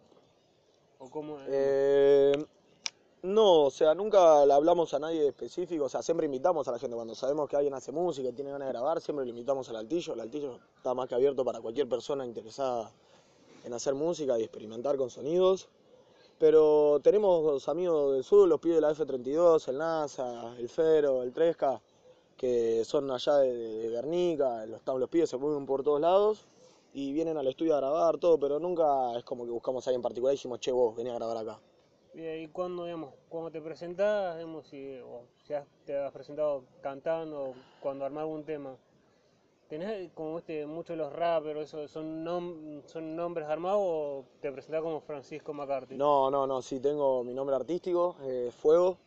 o 1.00 1.10
cómo? 1.10 1.38
Eh, 1.48 2.32
no, 3.24 3.64
o 3.66 3.70
sea, 3.70 3.94
nunca 3.94 4.46
le 4.46 4.54
hablamos 4.54 4.94
a 4.94 5.00
nadie 5.00 5.28
específico, 5.28 5.84
o 5.84 5.90
sea, 5.90 6.02
siempre 6.02 6.26
invitamos 6.26 6.66
a 6.70 6.72
la 6.72 6.80
gente. 6.80 6.96
Cuando 6.96 7.14
sabemos 7.14 7.50
que 7.50 7.58
alguien 7.58 7.74
hace 7.74 7.92
música 7.92 8.30
y 8.30 8.32
tiene 8.32 8.52
ganas 8.52 8.68
de 8.70 8.72
grabar, 8.74 9.02
siempre 9.02 9.26
le 9.26 9.32
invitamos 9.32 9.68
al 9.70 9.76
altillo. 9.76 10.14
El 10.14 10.22
altillo 10.22 10.58
está 10.78 10.94
más 10.94 11.10
que 11.10 11.16
abierto 11.16 11.44
para 11.44 11.60
cualquier 11.60 11.90
persona 11.90 12.26
interesada 12.26 12.90
en 13.66 13.74
hacer 13.74 13.94
música 13.94 14.40
y 14.40 14.44
experimentar 14.44 14.96
con 14.96 15.10
sonidos. 15.10 15.68
Pero 16.40 17.02
tenemos 17.04 17.68
amigos 17.68 18.14
del 18.14 18.24
sur, 18.24 18.48
los 18.48 18.62
pibes 18.62 18.78
de 18.78 18.82
la 18.82 18.92
F32, 18.92 19.68
el 19.68 19.78
NASA, 19.78 20.56
el 20.58 20.70
Fero, 20.70 21.22
el 21.22 21.34
Tresca, 21.34 21.82
que 22.38 22.86
son 22.86 23.12
allá 23.12 23.40
de, 23.40 23.54
de 23.54 23.90
Guernica, 23.90 24.66
los, 24.66 24.82
los 24.86 25.10
pibes 25.10 25.30
se 25.30 25.36
mueven 25.36 25.66
por 25.66 25.84
todos 25.84 26.00
lados 26.00 26.48
y 26.94 27.12
vienen 27.12 27.38
al 27.38 27.48
estudio 27.48 27.76
a 27.76 27.82
grabar 27.82 28.18
todo, 28.18 28.40
pero 28.40 28.58
nunca 28.58 29.18
es 29.18 29.26
como 29.26 29.44
que 29.44 29.52
buscamos 29.52 29.86
a 29.86 29.90
alguien 29.90 30.00
en 30.00 30.04
particular 30.04 30.34
y 30.34 30.38
dijimos, 30.38 30.62
che, 30.62 30.72
vos, 30.72 30.96
vení 30.96 31.10
a 31.10 31.16
grabar 31.16 31.38
acá. 31.38 31.60
Y 32.14 32.22
ahí 32.22 32.48
cuando, 32.48 32.86
digamos, 32.86 33.14
cuando 33.28 33.52
te 33.52 33.62
presentás, 33.62 34.38
digamos, 34.38 34.66
si, 34.68 34.98
o 35.00 35.24
te 35.86 35.98
has 35.98 36.12
presentado 36.14 36.64
cantando, 36.82 37.50
o 37.50 37.54
cuando 37.82 38.06
armás 38.06 38.22
algún 38.22 38.46
tema, 38.46 38.78
¿tenés 39.69 40.12
como 40.13 40.39
este, 40.39 40.66
muchos 40.66 40.98
los 40.98 41.13
rappers, 41.13 41.62
eso, 41.62 41.88
son, 41.88 42.83
son 42.88 43.16
nombres 43.16 43.47
armados 43.47 43.80
o 43.81 44.26
te 44.42 44.52
presentás 44.52 44.81
como 44.81 44.99
Francisco 44.99 45.54
McCarthy? 45.54 45.95
No, 45.95 46.30
no, 46.31 46.47
no, 46.47 46.61
sí, 46.61 46.80
tengo 46.80 47.23
mi 47.23 47.33
nombre 47.33 47.56
artístico, 47.56 48.18
eh, 48.23 48.52
Fuego, 48.52 48.97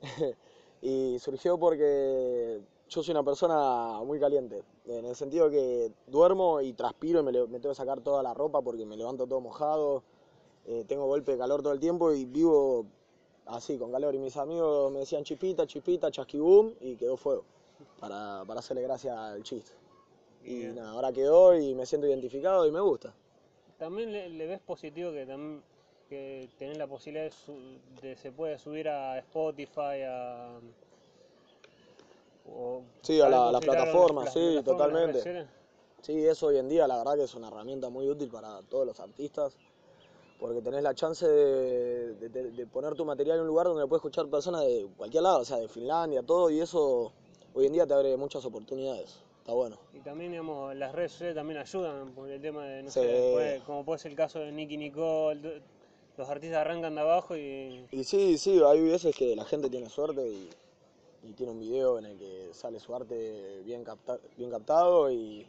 y 0.80 1.18
surgió 1.18 1.58
porque 1.58 2.60
yo 2.88 3.02
soy 3.02 3.10
una 3.10 3.24
persona 3.24 4.00
muy 4.04 4.20
caliente, 4.20 4.62
en 4.86 5.04
el 5.04 5.16
sentido 5.16 5.50
que 5.50 5.90
duermo 6.06 6.60
y 6.60 6.72
transpiro 6.72 7.20
y 7.20 7.22
me, 7.24 7.32
tengo 7.32 7.58
que 7.58 7.74
sacar 7.74 8.00
toda 8.00 8.22
la 8.22 8.32
ropa 8.32 8.62
porque 8.62 8.86
me 8.86 8.96
levanto 8.96 9.26
todo 9.26 9.40
mojado, 9.40 10.04
eh, 10.66 10.84
tengo 10.86 11.06
golpe 11.06 11.32
de 11.32 11.38
calor 11.38 11.62
todo 11.62 11.72
el 11.72 11.80
tiempo 11.80 12.12
y 12.12 12.24
vivo 12.24 12.86
así, 13.46 13.76
con 13.78 13.90
calor. 13.90 14.14
Y 14.14 14.18
mis 14.18 14.36
amigos 14.36 14.92
me 14.92 15.00
decían 15.00 15.24
chispita, 15.24 15.66
chispita, 15.66 16.10
chasquibum 16.10 16.72
y 16.80 16.96
quedó 16.96 17.16
fuego, 17.16 17.44
para, 18.00 18.44
para 18.46 18.60
hacerle 18.60 18.82
gracia 18.82 19.32
al 19.32 19.42
chiste. 19.42 19.85
Y 20.46 20.58
Bien. 20.60 20.76
nada, 20.76 20.90
ahora 20.90 21.12
quedó 21.12 21.58
y 21.58 21.74
me 21.74 21.84
siento 21.86 22.06
identificado 22.06 22.66
y 22.66 22.70
me 22.70 22.80
gusta. 22.80 23.12
También 23.78 24.12
le, 24.12 24.28
le 24.28 24.46
ves 24.46 24.60
positivo 24.60 25.10
que 25.12 25.26
también 25.26 25.62
que 26.08 26.48
tenés 26.56 26.78
la 26.78 26.86
posibilidad 26.86 27.24
de, 27.24 27.32
su- 27.32 27.80
de 28.00 28.14
se 28.16 28.30
puede 28.30 28.58
subir 28.58 28.88
a 28.88 29.18
Spotify, 29.18 30.02
a... 30.06 30.60
o 32.48 32.82
Sí, 33.02 33.20
a 33.20 33.28
la- 33.28 33.60
también 33.60 33.76
las 33.76 34.32
sí, 34.32 34.54
las 34.54 34.64
totalmente. 34.64 35.46
Sí, 36.02 36.24
eso 36.24 36.46
hoy 36.46 36.58
en 36.58 36.68
día 36.68 36.86
la 36.86 36.96
verdad 36.98 37.16
que 37.16 37.24
es 37.24 37.34
una 37.34 37.48
herramienta 37.48 37.88
muy 37.88 38.08
útil 38.08 38.28
para 38.30 38.62
todos 38.62 38.86
los 38.86 39.00
artistas, 39.00 39.56
porque 40.38 40.62
tenés 40.62 40.84
la 40.84 40.94
chance 40.94 41.26
de, 41.26 42.14
de- 42.14 42.28
de- 42.28 42.50
de 42.52 42.66
poner 42.68 42.94
tu 42.94 43.04
material 43.04 43.38
en 43.38 43.42
un 43.42 43.48
lugar 43.48 43.66
donde 43.66 43.80
lo 43.82 43.88
puedes 43.88 43.98
escuchar 44.00 44.28
personas 44.28 44.60
de 44.60 44.86
cualquier 44.96 45.24
lado, 45.24 45.40
o 45.40 45.44
sea, 45.44 45.56
de 45.56 45.66
Finlandia, 45.66 46.22
todo, 46.22 46.50
y 46.50 46.60
eso 46.60 47.12
hoy 47.52 47.66
en 47.66 47.72
día 47.72 47.84
te 47.86 47.94
abre 47.94 48.16
muchas 48.16 48.44
oportunidades. 48.44 49.25
Está 49.46 49.54
bueno. 49.54 49.78
Y 49.94 50.00
también, 50.00 50.32
digamos, 50.32 50.74
las 50.74 50.92
redes 50.92 51.12
sociales 51.12 51.36
también 51.36 51.60
ayudan 51.60 52.10
por 52.16 52.28
el 52.28 52.40
tema 52.42 52.64
de, 52.66 52.82
no 52.82 52.90
Sí. 52.90 52.98
sé, 52.98 53.28
puede- 53.30 53.60
como 53.60 53.84
puede 53.84 54.00
ser 54.00 54.10
el 54.10 54.16
caso 54.16 54.40
de 54.40 54.50
Nicky 54.50 54.76
Nicole, 54.76 55.62
los 56.16 56.28
artistas 56.28 56.58
arrancan 56.62 56.96
de 56.96 57.00
abajo 57.00 57.36
y 57.36 57.86
Y 57.92 58.02
sí, 58.02 58.38
sí, 58.38 58.60
hay 58.66 58.82
veces 58.82 59.14
que 59.14 59.36
la 59.36 59.44
gente 59.44 59.70
tiene 59.70 59.88
suerte 59.88 60.28
y, 60.28 60.50
y 61.22 61.32
tiene 61.34 61.52
un 61.52 61.60
video 61.60 61.96
en 62.00 62.06
el 62.06 62.18
que 62.18 62.48
sale 62.54 62.80
su 62.80 62.92
arte 62.92 63.62
bien, 63.64 63.84
capta- 63.84 64.18
bien 64.36 64.50
captado 64.50 65.12
y, 65.12 65.46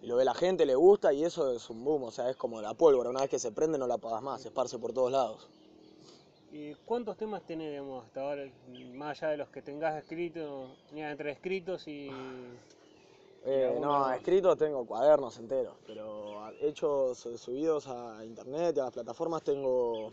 y 0.00 0.06
lo 0.06 0.16
ve 0.16 0.24
la 0.24 0.32
gente, 0.32 0.64
le 0.64 0.74
gusta 0.74 1.12
y 1.12 1.22
eso 1.22 1.52
es 1.52 1.68
un 1.68 1.84
boom, 1.84 2.04
o 2.04 2.10
sea, 2.10 2.30
es 2.30 2.36
como 2.36 2.62
la 2.62 2.72
pólvora, 2.72 3.10
una 3.10 3.20
vez 3.20 3.28
que 3.28 3.38
se 3.38 3.52
prende 3.52 3.76
no 3.76 3.86
la 3.86 3.96
apagas 3.96 4.22
más, 4.22 4.40
se 4.40 4.48
esparce 4.48 4.78
por 4.78 4.94
todos 4.94 5.12
lados. 5.12 5.46
¿Y 6.52 6.72
cuántos 6.86 7.18
temas 7.18 7.42
tenés, 7.42 7.68
digamos, 7.68 8.06
hasta 8.06 8.22
ahora, 8.22 8.50
más 8.94 9.22
allá 9.22 9.32
de 9.32 9.36
los 9.36 9.50
que 9.50 9.60
tengas 9.60 10.02
escritos, 10.02 10.70
entre 10.94 11.32
escritos 11.32 11.86
y, 11.86 12.10
Eh, 13.44 13.78
no, 13.80 14.12
escritos 14.12 14.58
tengo 14.58 14.84
cuadernos 14.84 15.38
enteros, 15.38 15.74
pero 15.86 16.50
hechos 16.60 17.24
eh, 17.24 17.38
subidos 17.38 17.86
a 17.88 18.22
internet 18.24 18.76
y 18.76 18.80
a 18.80 18.84
las 18.84 18.92
plataformas 18.92 19.42
tengo 19.42 20.10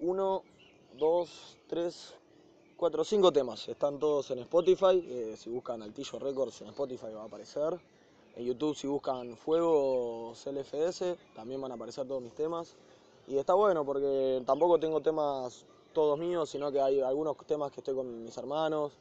uno, 0.00 0.42
dos, 0.98 1.56
tres, 1.66 2.14
cuatro, 2.76 3.04
cinco 3.04 3.32
temas. 3.32 3.66
Están 3.68 3.98
todos 3.98 4.30
en 4.32 4.40
Spotify. 4.40 5.02
eh, 5.08 5.34
si 5.36 5.48
buscan 5.48 5.82
Altillo 5.82 6.18
Records 6.18 6.60
en 6.60 6.68
Spotify 6.68 7.12
va 7.14 7.22
a 7.22 7.26
aparecer. 7.26 7.80
En 8.36 8.44
YouTube 8.44 8.76
si 8.76 8.86
buscan 8.86 9.34
Fuego 9.38 10.34
CLFS 10.34 11.16
también 11.34 11.58
van 11.58 11.72
a 11.72 11.76
aparecer 11.76 12.06
todos 12.06 12.20
mis 12.20 12.34
temas. 12.34 12.76
Y 13.28 13.38
está 13.38 13.54
bueno 13.54 13.82
porque 13.82 14.42
tampoco 14.44 14.78
tengo 14.78 15.00
temas 15.00 15.64
todos 15.94 16.18
míos, 16.18 16.50
sino 16.50 16.70
que 16.70 16.82
hay 16.82 17.00
algunos 17.00 17.34
temas 17.46 17.72
que 17.72 17.80
estoy 17.80 17.94
con 17.94 18.24
mis 18.24 18.36
hermanos, 18.36 18.92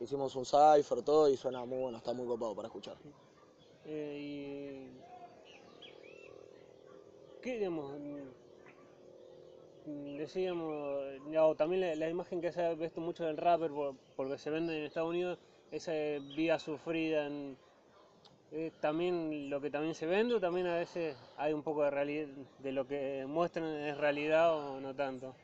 hicimos 0.00 0.34
un 0.34 0.44
cipher, 0.44 1.02
todo, 1.02 1.28
y 1.28 1.36
suena 1.36 1.64
muy 1.64 1.78
bueno, 1.78 1.98
está 1.98 2.12
muy 2.12 2.26
copado 2.26 2.54
para 2.54 2.68
escuchar. 2.68 2.96
Eh, 3.84 4.18
y... 4.18 5.00
¿Qué, 7.42 7.58
digamos? 7.58 7.92
Decíamos, 10.18 11.56
también 11.56 11.98
la, 11.98 12.08
imagen 12.08 12.40
que 12.40 12.52
se 12.52 12.62
ha 12.62 12.74
visto 12.74 13.00
mucho 13.00 13.24
del 13.24 13.36
rapper, 13.36 13.70
por- 13.70 13.94
porque 14.16 14.36
se 14.38 14.50
vende 14.50 14.78
en 14.78 14.84
Estados 14.84 15.08
Unidos, 15.08 15.38
esa 15.70 15.92
vida 16.36 16.58
sufrida, 16.58 17.26
en- 17.26 17.56
¿es 18.52 18.72
también 18.80 19.48
lo 19.48 19.60
que 19.60 19.70
también 19.70 19.94
se 19.94 20.06
vende 20.06 20.34
o 20.34 20.40
también 20.40 20.66
a 20.66 20.76
veces 20.76 21.16
hay 21.36 21.52
un 21.52 21.62
poco 21.62 21.82
de 21.84 21.90
realidad, 21.90 22.28
de 22.58 22.72
lo 22.72 22.86
que 22.86 23.24
muestran 23.26 23.64
es 23.64 23.96
realidad 23.96 24.54
o 24.54 24.80
no 24.80 24.94
tanto? 24.94 25.34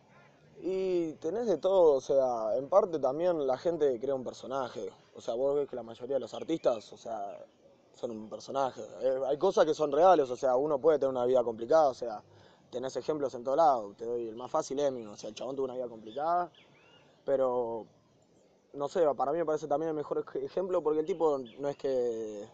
Y 0.60 1.12
tenés 1.14 1.46
de 1.46 1.58
todo, 1.58 1.94
o 1.94 2.00
sea, 2.00 2.56
en 2.56 2.68
parte 2.68 2.98
también 2.98 3.46
la 3.46 3.58
gente 3.58 3.98
crea 4.00 4.14
un 4.14 4.24
personaje. 4.24 4.90
O 5.14 5.20
sea, 5.20 5.34
vos 5.34 5.54
ves 5.54 5.68
que 5.68 5.76
la 5.76 5.82
mayoría 5.82 6.16
de 6.16 6.20
los 6.20 6.34
artistas, 6.34 6.92
o 6.92 6.96
sea, 6.96 7.38
son 7.94 8.10
un 8.10 8.28
personaje. 8.28 8.82
Eh, 9.02 9.20
hay 9.26 9.38
cosas 9.38 9.64
que 9.66 9.74
son 9.74 9.92
reales, 9.92 10.30
o 10.30 10.36
sea, 10.36 10.56
uno 10.56 10.78
puede 10.80 10.98
tener 10.98 11.10
una 11.10 11.26
vida 11.26 11.42
complicada, 11.44 11.88
o 11.88 11.94
sea, 11.94 12.22
tenés 12.70 12.96
ejemplos 12.96 13.34
en 13.34 13.44
todo 13.44 13.56
lado. 13.56 13.94
Te 13.96 14.04
doy 14.06 14.28
el 14.28 14.36
más 14.36 14.50
fácil, 14.50 14.78
Eminem, 14.80 15.10
o 15.12 15.16
sea, 15.16 15.28
el 15.28 15.34
chabón 15.34 15.56
tuvo 15.56 15.66
una 15.66 15.74
vida 15.74 15.88
complicada, 15.88 16.50
pero 17.24 17.86
no 18.74 18.88
sé, 18.88 19.04
para 19.16 19.32
mí 19.32 19.38
me 19.38 19.46
parece 19.46 19.68
también 19.68 19.90
el 19.90 19.96
mejor 19.96 20.18
ej- 20.26 20.44
ejemplo 20.44 20.82
porque 20.82 21.00
el 21.00 21.06
tipo 21.06 21.38
no 21.58 21.68
es 21.68 21.76
que 21.76 22.46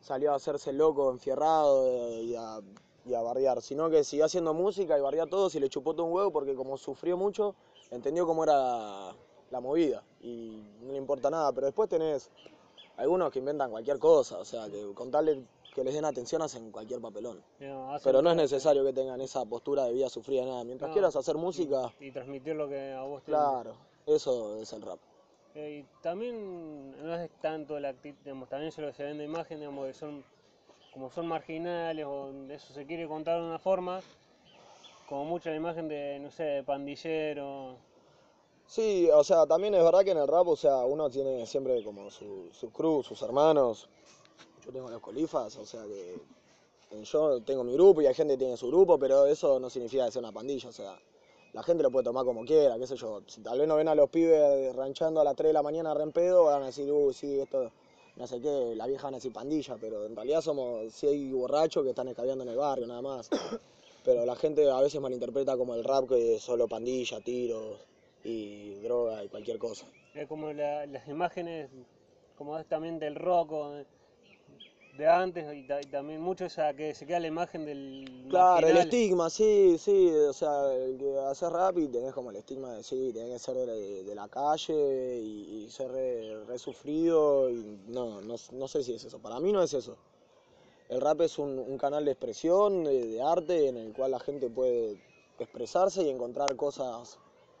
salió 0.00 0.32
a 0.32 0.36
hacerse 0.36 0.72
loco, 0.72 1.10
enfierrado 1.10 1.86
eh, 1.86 2.22
y 2.24 2.34
a, 2.36 2.60
y 3.04 3.14
a 3.14 3.20
bardear, 3.22 3.62
sino 3.62 3.88
que 3.90 4.04
siguió 4.04 4.26
haciendo 4.26 4.54
música 4.54 4.98
y 4.98 5.00
bardeó 5.00 5.24
a 5.24 5.26
todos 5.26 5.54
y 5.54 5.60
le 5.60 5.68
chupó 5.68 5.94
todo 5.94 6.04
un 6.06 6.12
huevo 6.12 6.30
porque 6.30 6.54
como 6.54 6.76
sufrió 6.76 7.16
mucho, 7.16 7.54
entendió 7.90 8.26
cómo 8.26 8.44
era 8.44 9.14
la 9.50 9.60
movida 9.60 10.02
y 10.20 10.62
no 10.82 10.92
le 10.92 10.98
importa 10.98 11.30
nada, 11.30 11.52
pero 11.52 11.66
después 11.66 11.88
tenés 11.88 12.30
algunos 12.96 13.32
que 13.32 13.38
inventan 13.38 13.70
cualquier 13.70 13.98
cosa, 13.98 14.38
o 14.38 14.44
sea, 14.44 14.68
que 14.68 14.92
con 14.94 15.10
tal 15.10 15.26
de 15.26 15.42
que 15.74 15.84
les 15.84 15.94
den 15.94 16.04
atención 16.04 16.42
hacen 16.42 16.70
cualquier 16.70 17.00
papelón. 17.00 17.42
Hacen 17.58 18.00
Pero 18.04 18.22
no 18.22 18.30
es 18.30 18.36
necesario 18.36 18.84
que 18.84 18.92
tengan 18.92 19.20
esa 19.20 19.44
postura 19.44 19.84
de 19.84 19.92
vida 19.92 20.08
sufrida, 20.08 20.44
nada. 20.44 20.64
Mientras 20.64 20.88
No. 20.88 20.92
quieras 20.94 21.16
hacer 21.16 21.36
música, 21.36 21.92
Y 22.00 22.10
transmitir 22.10 22.56
lo 22.56 22.68
que 22.68 22.92
a 22.92 23.02
vos 23.02 23.22
te 23.22 23.30
claro, 23.30 23.76
eso 24.06 24.56
es 24.60 24.72
el 24.72 24.82
rap. 24.82 24.98
Eh, 25.54 25.82
y 25.84 26.02
también 26.02 26.92
no 27.04 27.14
es 27.14 27.30
tanto 27.40 27.78
la 27.80 27.88
actitud, 27.90 28.20
también 28.48 28.70
se 28.72 28.82
lo 28.82 28.92
se 28.92 29.02
vende 29.04 29.24
imagen, 29.24 29.58
digamos, 29.58 29.86
que 29.86 29.94
son, 29.94 30.24
como 30.92 31.10
son 31.10 31.26
marginales 31.26 32.04
o 32.06 32.32
eso 32.50 32.72
se 32.72 32.86
quiere 32.86 33.06
contar 33.06 33.40
de 33.40 33.46
una 33.46 33.58
forma, 33.58 34.00
como 35.08 35.24
mucho 35.24 35.50
la 35.50 35.56
imagen 35.56 35.88
de, 35.88 36.18
no 36.20 36.30
sé, 36.30 36.62
pandillero. 36.64 37.76
Sí, 38.66 39.08
o 39.12 39.24
sea, 39.24 39.46
también 39.46 39.74
es 39.74 39.82
verdad 39.82 40.04
que 40.04 40.12
en 40.12 40.18
el 40.18 40.28
rap, 40.28 40.46
o 40.46 40.56
sea, 40.56 40.84
uno 40.84 41.10
tiene 41.10 41.46
siempre 41.46 41.82
como 41.82 42.10
su, 42.10 42.48
su 42.52 42.70
crew, 42.70 43.02
sus 43.02 43.20
hermanos. 43.22 43.88
Yo 44.64 44.72
tengo 44.72 44.88
los 44.88 45.00
colifas, 45.00 45.56
o 45.56 45.64
sea 45.64 45.82
que 45.84 46.20
yo 47.04 47.40
tengo 47.42 47.64
mi 47.64 47.72
grupo 47.72 48.02
y 48.02 48.06
hay 48.06 48.14
gente 48.14 48.34
que 48.34 48.38
tiene 48.38 48.56
su 48.56 48.66
grupo, 48.68 48.98
pero 48.98 49.26
eso 49.26 49.60
no 49.60 49.70
significa 49.70 50.06
que 50.06 50.12
sea 50.12 50.20
una 50.20 50.32
pandilla, 50.32 50.68
o 50.68 50.72
sea, 50.72 50.98
la 51.52 51.62
gente 51.62 51.82
lo 51.82 51.90
puede 51.90 52.04
tomar 52.04 52.24
como 52.24 52.44
quiera, 52.44 52.78
qué 52.78 52.86
sé 52.86 52.96
yo. 52.96 53.22
Si 53.26 53.40
tal 53.42 53.58
vez 53.58 53.68
no 53.68 53.76
ven 53.76 53.88
a 53.88 53.94
los 53.94 54.10
pibes 54.10 54.74
ranchando 54.74 55.20
a 55.20 55.24
las 55.24 55.36
3 55.36 55.48
de 55.48 55.52
la 55.52 55.62
mañana 55.62 55.94
re 55.94 56.04
en 56.04 56.12
van 56.12 56.62
a 56.62 56.66
decir, 56.66 56.90
uy, 56.90 57.14
sí, 57.14 57.40
esto, 57.40 57.70
no 58.16 58.26
sé 58.26 58.40
qué, 58.40 58.74
la 58.76 58.86
vieja 58.86 59.04
van 59.04 59.14
a 59.14 59.16
decir 59.18 59.32
pandilla, 59.32 59.76
pero 59.80 60.04
en 60.04 60.14
realidad 60.14 60.40
somos, 60.40 61.02
hay 61.04 61.32
borrachos 61.32 61.82
que 61.84 61.90
están 61.90 62.08
escabeando 62.08 62.44
en 62.44 62.50
el 62.50 62.56
barrio, 62.56 62.86
nada 62.86 63.02
más. 63.02 63.28
Pero 64.02 64.24
la 64.24 64.34
gente 64.34 64.68
a 64.70 64.80
veces 64.80 64.98
malinterpreta 64.98 65.58
como 65.58 65.74
el 65.74 65.84
rap 65.84 66.08
que 66.08 66.36
es 66.36 66.42
solo 66.42 66.66
pandilla, 66.66 67.20
tiros 67.20 67.78
y 68.24 68.76
droga 68.76 69.22
y 69.22 69.28
cualquier 69.28 69.58
cosa. 69.58 69.86
Es 70.14 70.26
como 70.26 70.52
la- 70.54 70.86
las 70.86 71.06
imágenes, 71.06 71.68
como 72.38 72.58
es 72.58 72.66
también 72.66 72.98
del 72.98 73.14
rock 73.14 73.52
o 73.52 73.84
de, 74.96 75.06
antes 75.08 75.54
y, 75.56 75.62
ta- 75.64 75.80
y 75.80 75.86
también 75.86 76.20
mucho 76.20 76.44
esa 76.44 76.74
que 76.74 76.94
se 76.94 77.06
queda 77.06 77.20
la 77.20 77.26
imagen 77.28 77.64
del 77.64 78.04
Claro, 78.28 78.68
el 78.68 78.76
estigma, 78.76 79.28
sí, 79.28 79.76
sí, 79.78 80.08
o 80.28 80.32
sea, 80.32 80.72
el 80.72 80.96
que 80.98 81.18
haces 81.18 81.50
rap 81.50 81.76
y 81.78 81.88
tenés 81.88 82.12
como 82.14 82.30
el 82.30 82.36
estigma 82.36 82.72
de 82.74 82.82
sí, 82.84 83.10
tenés 83.12 83.32
que 83.32 83.38
ser 83.40 83.56
de, 83.56 84.04
de 84.04 84.14
la 84.14 84.28
calle 84.28 85.18
y, 85.18 85.64
y 85.64 85.70
ser 85.70 85.90
re, 85.90 86.44
re 86.44 86.58
sufrido 86.58 87.50
y 87.50 87.54
no, 87.88 88.20
no, 88.20 88.36
no 88.52 88.68
sé 88.68 88.84
si 88.84 88.94
es 88.94 89.04
eso, 89.04 89.18
para 89.18 89.40
mí 89.40 89.50
no 89.52 89.62
es 89.62 89.74
eso. 89.74 89.96
El 90.88 91.00
rap 91.00 91.22
es 91.22 91.38
un, 91.38 91.58
un 91.58 91.78
canal 91.78 92.04
de 92.04 92.12
expresión, 92.12 92.84
de, 92.84 93.06
de 93.06 93.22
arte, 93.22 93.68
en 93.68 93.76
el 93.76 93.92
cual 93.92 94.12
la 94.12 94.20
gente 94.20 94.48
puede 94.50 94.96
expresarse 95.38 96.02
y 96.04 96.08
encontrar 96.10 96.54
cosas 96.56 97.18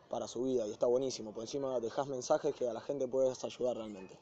para 0.08 0.28
su 0.28 0.44
vida 0.44 0.66
y 0.68 0.72
está 0.72 0.86
buenísimo, 0.86 1.32
por 1.32 1.44
encima 1.44 1.80
dejas 1.80 2.06
mensajes 2.06 2.54
que 2.54 2.68
a 2.68 2.72
la 2.72 2.80
gente 2.80 3.08
puedes 3.08 3.42
ayudar 3.44 3.76
realmente. 3.76 4.16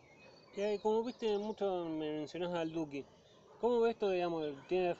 Como 0.82 1.04
viste 1.04 1.38
mucho, 1.38 1.84
me 1.84 2.18
mencionás 2.18 2.52
al 2.52 2.72
Duki. 2.72 3.04
¿Cómo 3.60 3.80
ves 3.80 3.92
esto, 3.92 4.10
digamos, 4.10 4.44
tiene, 4.66 4.96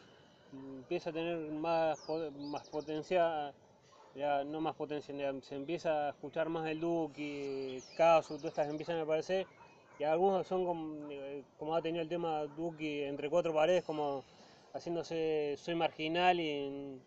empieza 0.52 1.10
a 1.10 1.12
tener 1.12 1.36
más, 1.50 1.98
más 2.38 2.68
potencia, 2.68 3.52
ya 4.14 4.44
no 4.44 4.60
más 4.60 4.76
potencia, 4.76 5.12
se 5.42 5.56
empieza 5.56 6.06
a 6.06 6.10
escuchar 6.10 6.48
más 6.48 6.64
el 6.68 6.78
Duki, 6.78 7.82
Casu, 7.96 8.36
todas 8.36 8.52
estas 8.52 8.68
empiezan 8.68 8.98
a 8.98 9.02
aparecer, 9.02 9.48
y 9.98 10.04
algunos 10.04 10.46
son 10.46 10.64
como, 10.64 10.94
como 11.58 11.74
ha 11.74 11.82
tenido 11.82 12.02
el 12.02 12.08
tema 12.08 12.44
Duki 12.44 13.02
entre 13.02 13.28
cuatro 13.28 13.52
paredes, 13.52 13.82
como 13.82 14.22
haciéndose 14.74 15.56
soy 15.60 15.74
marginal 15.74 16.38
y 16.38 17.00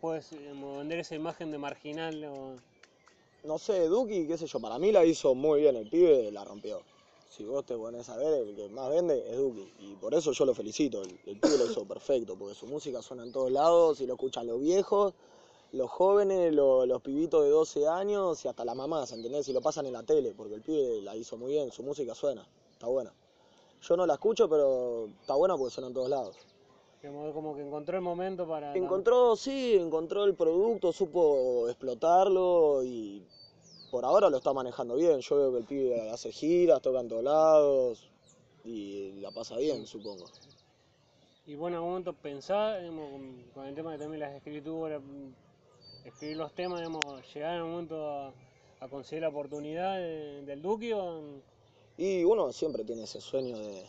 puedes 0.00 0.32
vender 0.32 0.98
esa 0.98 1.14
imagen 1.14 1.52
de 1.52 1.58
marginal 1.58 2.24
o 2.24 2.56
No 3.44 3.56
sé, 3.56 3.86
Duki, 3.86 4.26
qué 4.26 4.36
sé 4.36 4.48
yo, 4.48 4.58
para 4.58 4.80
mí 4.80 4.90
la 4.90 5.04
hizo 5.04 5.36
muy 5.36 5.60
bien, 5.60 5.76
el 5.76 5.88
pibe 5.88 6.32
la 6.32 6.44
rompió. 6.44 6.82
Si 7.36 7.44
vos 7.44 7.64
te 7.64 7.76
pones 7.76 8.08
a 8.08 8.16
ver, 8.16 8.32
el 8.46 8.54
que 8.54 8.68
más 8.68 8.88
vende 8.90 9.28
es 9.28 9.36
Duki. 9.36 9.72
Y 9.80 9.94
por 9.96 10.14
eso 10.14 10.30
yo 10.32 10.44
lo 10.44 10.54
felicito, 10.54 11.02
el, 11.02 11.18
el 11.26 11.40
pibe 11.40 11.58
lo 11.58 11.66
hizo 11.66 11.84
perfecto, 11.88 12.36
porque 12.38 12.54
su 12.54 12.66
música 12.66 13.02
suena 13.02 13.24
en 13.24 13.32
todos 13.32 13.50
lados 13.50 14.00
y 14.00 14.06
lo 14.06 14.14
escuchan 14.14 14.46
los 14.46 14.60
viejos, 14.60 15.14
los 15.72 15.90
jóvenes, 15.90 16.52
lo- 16.54 16.86
los 16.86 17.02
pibitos 17.02 17.42
de 17.42 17.50
12 17.50 17.88
años 17.88 18.44
y 18.44 18.48
hasta 18.48 18.64
las 18.64 18.76
mamás, 18.76 19.10
¿entendés? 19.12 19.48
Y 19.48 19.52
lo 19.52 19.60
pasan 19.60 19.86
en 19.86 19.94
la 19.94 20.04
tele, 20.04 20.32
porque 20.36 20.54
el 20.54 20.62
pibe 20.62 21.02
la 21.02 21.16
hizo 21.16 21.36
muy 21.36 21.52
bien, 21.52 21.72
su 21.72 21.82
música 21.82 22.14
suena, 22.14 22.46
está 22.72 22.86
buena. 22.86 23.12
Yo 23.82 23.96
no 23.96 24.06
la 24.06 24.14
escucho, 24.14 24.48
pero 24.48 25.08
está 25.20 25.34
buena 25.34 25.56
porque 25.56 25.74
suena 25.74 25.88
en 25.88 25.94
todos 25.94 26.08
lados. 26.08 26.36
como 27.02 27.54
que 27.56 27.62
encontró 27.62 27.96
el 27.96 28.02
momento 28.02 28.46
para... 28.46 28.74
Encontró, 28.76 29.34
sí, 29.36 29.74
encontró 29.74 30.24
el 30.24 30.34
producto, 30.34 30.92
supo 30.92 31.68
explotarlo 31.68 32.82
y 32.84 33.22
por 33.94 34.04
ahora 34.04 34.28
lo 34.28 34.38
está 34.38 34.52
manejando 34.52 34.96
bien. 34.96 35.20
Yo 35.20 35.36
veo 35.36 35.52
que 35.52 35.58
el 35.58 35.64
pibe 35.66 36.10
hace 36.10 36.32
giras, 36.32 36.82
toca 36.82 36.98
en 36.98 37.06
todos 37.08 37.22
lados 37.22 38.10
y 38.64 39.20
la 39.20 39.30
pasa 39.30 39.56
bien, 39.56 39.86
supongo. 39.86 40.26
Y 41.46 41.54
bueno, 41.54 41.76
en 41.76 41.78
algún 41.78 41.90
momento 41.90 42.12
pensar, 42.12 42.82
con, 43.54 43.64
el 43.68 43.74
tema 43.76 43.92
de 43.92 43.98
también 43.98 44.18
las 44.18 44.34
escrituras, 44.34 45.00
escribir 46.04 46.36
los 46.38 46.52
temas, 46.56 46.80
digamos, 46.80 47.04
llegar 47.32 47.50
en 47.52 47.56
algún 47.58 47.70
momento 47.70 48.10
a, 48.10 48.32
a 48.80 48.88
conseguir 48.88 49.22
la 49.22 49.28
oportunidad 49.28 49.96
de- 49.98 50.42
del 50.44 50.66
o 50.66 51.22
Y 51.96 52.24
uno 52.24 52.52
siempre 52.52 52.82
tiene 52.82 53.04
ese 53.04 53.20
sueño 53.20 53.56
de, 53.56 53.84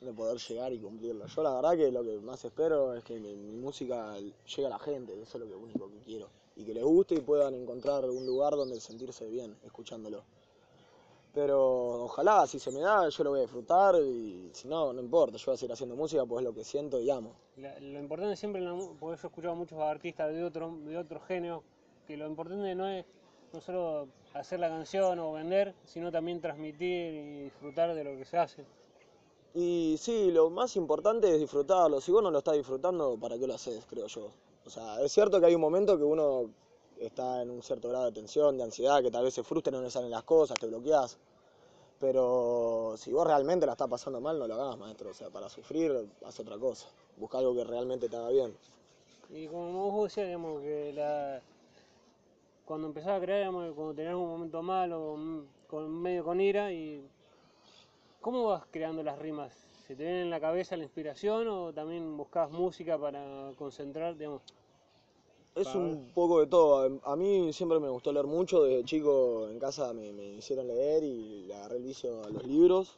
de 0.00 0.12
poder 0.12 0.38
llegar 0.38 0.72
y 0.72 0.80
cumplirlo. 0.80 1.24
Yo 1.28 1.42
la 1.44 1.54
verdad 1.54 1.76
que 1.76 1.92
lo 1.92 2.02
que 2.02 2.18
más 2.18 2.44
espero 2.44 2.94
es 2.94 3.04
que 3.04 3.20
mi, 3.20 3.36
mi 3.36 3.52
música 3.52 4.16
llegue 4.18 4.66
a 4.66 4.70
la 4.70 4.80
gente, 4.80 5.12
eso 5.22 5.38
es 5.38 5.44
lo 5.44 5.48
que 5.48 5.54
único 5.54 5.88
que 5.88 6.00
quiero. 6.00 6.30
Y 6.56 6.64
que 6.64 6.74
les 6.74 6.84
guste 6.84 7.14
y 7.14 7.20
puedan 7.20 7.54
encontrar 7.54 8.04
un 8.10 8.26
lugar 8.26 8.56
donde 8.56 8.80
sentirse 8.80 9.26
bien 9.28 9.56
escuchándolo. 9.64 10.24
Pero 11.32 12.04
ojalá, 12.04 12.46
si 12.46 12.58
se 12.58 12.70
me 12.72 12.80
da, 12.80 13.08
yo 13.08 13.24
lo 13.24 13.30
voy 13.30 13.40
a 13.40 13.42
disfrutar 13.42 13.94
y 14.02 14.50
si 14.52 14.66
no, 14.68 14.92
no 14.92 15.00
importa, 15.00 15.36
yo 15.36 15.46
voy 15.46 15.54
a 15.54 15.58
seguir 15.58 15.72
haciendo 15.72 15.94
música 15.94 16.24
pues 16.24 16.40
es 16.42 16.44
lo 16.48 16.54
que 16.54 16.64
siento 16.64 17.00
y 17.00 17.10
amo. 17.10 17.32
la- 17.56 17.78
lo 17.80 17.98
importante 17.98 18.36
siempre, 18.36 18.62
porque 19.00 19.16
yo 19.20 19.22
he 19.24 19.26
escuchado 19.28 19.52
a 19.54 19.56
muchos 19.56 19.78
artistas 19.80 20.32
de 20.32 20.44
otro, 20.44 20.76
de 20.84 20.96
otro 20.96 21.20
género, 21.20 21.62
que 22.06 22.16
lo 22.16 22.26
importante 22.26 22.74
no 22.74 22.86
es 22.88 23.04
no 23.52 23.60
solo 23.60 24.08
hacer 24.34 24.60
la 24.60 24.68
canción 24.68 25.18
o 25.18 25.32
vender, 25.32 25.74
sino 25.84 26.12
también 26.12 26.40
transmitir 26.40 27.14
y 27.14 27.40
disfrutar 27.44 27.94
de 27.94 28.04
lo 28.04 28.16
que 28.16 28.24
se 28.24 28.38
hace. 28.38 28.64
Y 29.54 29.96
sí, 29.98 30.30
lo 30.30 30.50
más 30.50 30.76
importante 30.76 31.32
es 31.32 31.40
disfrutarlo. 31.40 32.00
Si 32.00 32.12
vos 32.12 32.22
no 32.22 32.30
lo 32.30 32.38
estás 32.38 32.54
disfrutando, 32.56 33.18
¿para 33.18 33.36
qué 33.38 33.46
lo 33.48 33.54
haces? 33.54 33.84
Creo 33.86 34.06
yo. 34.06 34.30
O 34.66 34.70
sea, 34.70 35.00
es 35.00 35.12
cierto 35.12 35.38
que 35.40 35.46
hay 35.46 35.54
un 35.54 35.60
momento 35.60 35.96
que 35.96 36.04
uno 36.04 36.50
está 36.98 37.42
en 37.42 37.50
un 37.50 37.62
cierto 37.62 37.88
grado 37.88 38.06
de 38.06 38.12
tensión, 38.12 38.56
de 38.56 38.64
ansiedad, 38.64 39.00
que 39.00 39.10
tal 39.10 39.24
vez 39.24 39.34
se 39.34 39.44
frustra 39.44 39.70
no 39.70 39.80
le 39.80 39.90
salen 39.90 40.10
las 40.10 40.24
cosas, 40.24 40.58
te 40.58 40.66
bloqueás. 40.66 41.18
Pero 42.00 42.94
si 42.96 43.12
vos 43.12 43.26
realmente 43.26 43.64
la 43.64 43.72
estás 43.72 43.88
pasando 43.88 44.20
mal, 44.20 44.38
no 44.38 44.46
lo 44.46 44.54
hagas, 44.54 44.76
maestro. 44.76 45.10
O 45.10 45.14
sea, 45.14 45.30
para 45.30 45.48
sufrir, 45.48 46.08
haz 46.24 46.40
otra 46.40 46.58
cosa. 46.58 46.88
Busca 47.16 47.38
algo 47.38 47.54
que 47.54 47.64
realmente 47.64 48.08
te 48.08 48.16
haga 48.16 48.28
bien. 48.30 48.54
Y 49.30 49.46
como 49.46 49.90
vos 49.90 50.08
decías, 50.08 50.26
digamos, 50.26 50.60
que 50.60 50.92
la... 50.92 51.40
cuando 52.64 52.88
empezás 52.88 53.12
a 53.16 53.20
crear, 53.20 53.38
digamos, 53.38 53.72
cuando 53.74 53.94
tenés 53.94 54.14
un 54.14 54.28
momento 54.28 54.62
malo, 54.62 55.16
con, 55.68 56.02
medio 56.02 56.24
con 56.24 56.40
ira, 56.40 56.72
y 56.72 57.02
¿cómo 58.20 58.44
vas 58.48 58.64
creando 58.70 59.02
las 59.02 59.18
rimas? 59.18 59.52
¿Se 59.86 59.94
te 59.94 60.02
viene 60.02 60.22
en 60.22 60.30
la 60.30 60.40
cabeza 60.40 60.76
la 60.76 60.82
inspiración 60.82 61.46
o 61.46 61.72
también 61.72 62.16
buscas 62.16 62.50
música 62.50 62.98
para 62.98 63.52
concentrar, 63.56 64.16
digamos? 64.16 64.42
Es 65.54 65.74
un 65.74 66.10
poco 66.12 66.40
de 66.40 66.48
todo. 66.48 67.00
A 67.04 67.16
mí 67.16 67.52
siempre 67.52 67.78
me 67.78 67.88
gustó 67.88 68.12
leer 68.12 68.26
mucho. 68.26 68.64
Desde 68.64 68.84
chico 68.84 69.48
en 69.48 69.58
casa 69.60 69.92
me, 69.94 70.12
me 70.12 70.34
hicieron 70.34 70.66
leer 70.66 71.04
y 71.04 71.46
le 71.46 71.54
agarré 71.54 71.76
el 71.76 71.84
vicio 71.84 72.24
a 72.24 72.30
los 72.30 72.44
libros. 72.44 72.96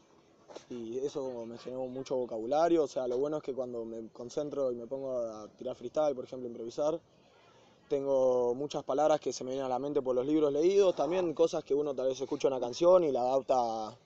Y 0.71 0.99
eso 0.99 1.45
me 1.47 1.59
generó 1.59 1.87
mucho 1.87 2.17
vocabulario. 2.17 2.85
O 2.85 2.89
sea, 2.89 3.07
lo 3.07 3.19
bueno 3.19 3.37
es 3.37 3.43
que 3.43 3.53
cuando 3.53 3.85
me 3.85 4.09
concentro 4.09 4.73
y 4.73 4.75
me 4.75 4.87
pongo 4.87 5.19
a 5.19 5.47
tirar 5.59 5.77
freestyle, 5.77 6.17
por 6.17 6.25
ejemplo, 6.25 6.49
improvisar, 6.49 6.99
tengo 7.89 8.55
muchas 8.55 8.83
palabras 8.83 9.21
que 9.21 9.33
se 9.33 9.45
me 9.45 9.51
vienen 9.51 9.67
a 9.67 9.69
la 9.69 9.79
mente 9.79 10.01
por 10.01 10.15
los 10.15 10.27
libros 10.27 10.53
leídos. 10.53 10.97
También 10.97 11.35
cosas 11.35 11.63
que 11.65 11.75
uno 11.75 11.95
tal 11.95 12.09
vez 12.09 12.21
escucha 12.21 12.49
una 12.49 12.59
canción 12.59 13.05
y 13.05 13.13
la 13.13 13.21
adapta 13.21 13.97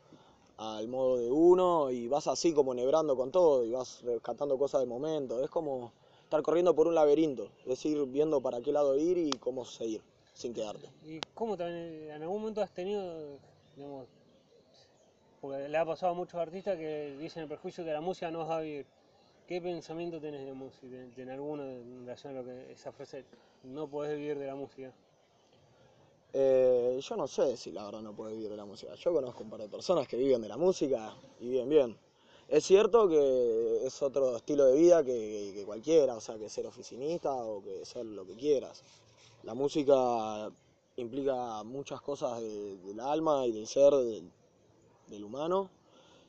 al 0.62 0.88
modo 0.88 1.19
de 1.19 1.31
uno 1.31 1.90
y 1.90 2.07
vas 2.09 2.26
así 2.28 2.52
como 2.52 2.75
nebrando 2.75 3.16
con 3.16 3.31
todo 3.31 3.64
y 3.64 3.71
vas 3.73 4.02
rescatando 4.02 4.57
cosas 4.59 4.81
del 4.81 4.88
momento. 4.88 5.42
Es 5.42 5.50
como 5.50 5.92
estar 6.23 6.42
corriendo 6.42 6.75
por 6.75 6.87
un 6.87 6.95
laberinto, 6.95 7.49
es 7.61 7.66
decir, 7.66 8.04
viendo 8.07 8.40
para 8.40 8.61
qué 8.61 8.73
lado 8.73 8.97
ir 8.97 9.19
y 9.19 9.38
cómo 9.38 9.64
seguir, 9.64 10.02
sin 10.35 10.54
quedarte. 10.54 10.88
¿Y 11.04 11.21
cómo 11.35 11.57
también, 11.57 12.11
en 12.11 12.23
algún 12.23 12.40
momento 12.40 12.62
has 12.62 12.71
tenido, 12.71 13.38
digamos, 13.76 14.07
porque 15.40 15.69
le 15.69 15.76
ha 15.76 15.85
pasado 15.85 16.12
a 16.12 16.14
muchos 16.14 16.40
artistas 16.40 16.76
que 16.76 17.16
dicen 17.19 17.42
el 17.42 17.49
perjuicio 17.49 17.85
que 17.85 17.92
la 17.92 18.00
música 18.00 18.31
no 18.31 18.47
va 18.47 18.59
a 18.59 18.61
vivir? 18.61 18.87
¿Qué 19.49 19.61
pensamiento 19.61 20.21
tenés 20.21 20.47
de 20.47 20.52
música, 20.52 20.97
en 21.16 21.28
alguno 21.28 21.64
en 21.64 22.07
relación 22.07 22.37
a 22.37 22.40
lo 22.40 22.47
que 22.47 22.73
esa 22.73 22.92
frase, 22.92 23.25
no 23.64 23.88
podés 23.88 24.16
vivir 24.16 24.38
de 24.38 24.47
la 24.47 24.54
música? 24.54 24.92
Eh, 26.34 26.98
yo 27.02 27.16
no 27.16 27.28
sé 27.28 27.56
si 27.58 27.72
la 27.72 27.84
verdad 27.84 28.00
no 28.00 28.14
puedes 28.14 28.34
vivir 28.34 28.50
de 28.50 28.56
la 28.56 28.64
música. 28.64 28.94
Yo 28.94 29.12
conozco 29.12 29.42
un 29.44 29.50
par 29.50 29.60
de 29.60 29.68
personas 29.68 30.08
que 30.08 30.16
viven 30.16 30.40
de 30.40 30.48
la 30.48 30.56
música 30.56 31.14
y 31.40 31.48
viven 31.48 31.68
bien. 31.68 31.98
Es 32.48 32.64
cierto 32.64 33.08
que 33.08 33.86
es 33.86 34.02
otro 34.02 34.36
estilo 34.36 34.66
de 34.66 34.76
vida 34.76 35.04
que, 35.04 35.62
cualquiera, 35.66 36.16
o 36.16 36.20
sea, 36.20 36.38
que 36.38 36.48
ser 36.48 36.66
oficinista 36.66 37.32
o 37.34 37.62
que 37.62 37.84
ser 37.84 38.04
lo 38.04 38.26
que 38.26 38.34
quieras. 38.34 38.82
La 39.42 39.54
música 39.54 40.50
implica 40.96 41.62
muchas 41.64 42.00
cosas 42.00 42.40
del 42.42 43.00
alma 43.00 43.46
y 43.46 43.52
del 43.52 43.66
ser 43.66 43.92
del, 43.94 45.24
humano, 45.24 45.70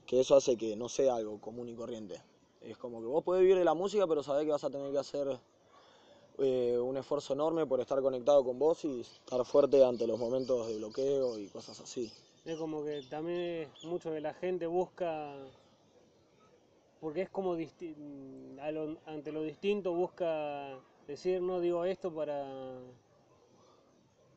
que 0.05 0.19
eso 0.19 0.35
hace 0.35 0.57
que 0.57 0.75
no 0.75 0.89
sea 0.89 1.15
algo 1.15 1.39
común 1.39 1.69
y 1.69 1.75
corriente. 1.75 2.21
Es 2.61 2.77
como 2.77 3.01
que 3.01 3.07
vos 3.07 3.23
podés 3.23 3.41
vivir 3.41 3.57
de 3.57 3.65
la 3.65 3.73
música, 3.73 4.07
pero 4.07 4.23
sabés 4.23 4.45
que 4.45 4.51
vas 4.51 4.63
a 4.63 4.69
tener 4.69 4.91
que 4.91 4.99
hacer 4.99 5.39
eh, 6.39 6.77
un 6.79 6.97
esfuerzo 6.97 7.33
enorme 7.33 7.65
por 7.65 7.79
estar 7.79 8.01
conectado 8.01 8.43
con 8.43 8.57
vos 8.57 8.83
y 8.85 9.01
estar 9.01 9.45
fuerte 9.45 9.83
ante 9.83 10.07
los 10.07 10.19
momentos 10.19 10.67
de 10.67 10.77
bloqueo 10.77 11.37
y 11.37 11.47
cosas 11.47 11.79
así. 11.79 12.11
Es 12.45 12.57
como 12.57 12.83
que 12.83 13.01
también 13.09 13.69
mucho 13.83 14.11
de 14.11 14.21
la 14.21 14.33
gente 14.33 14.65
busca 14.67 15.33
porque 16.99 17.21
es 17.23 17.29
como 17.29 17.57
ante 19.05 19.31
lo 19.31 19.43
distinto 19.43 19.93
busca 19.93 20.79
decir 21.05 21.41
no 21.41 21.59
digo 21.59 21.83
esto 21.83 22.13
para 22.13 22.79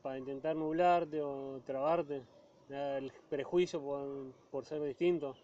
para 0.01 0.17
intentar 0.17 0.55
nublarte 0.55 1.21
o 1.21 1.61
trabarte 1.65 2.21
el 2.69 3.11
prejuicio 3.29 3.81
por, 4.51 4.65
ser 4.65 4.81
distinto 4.83 5.35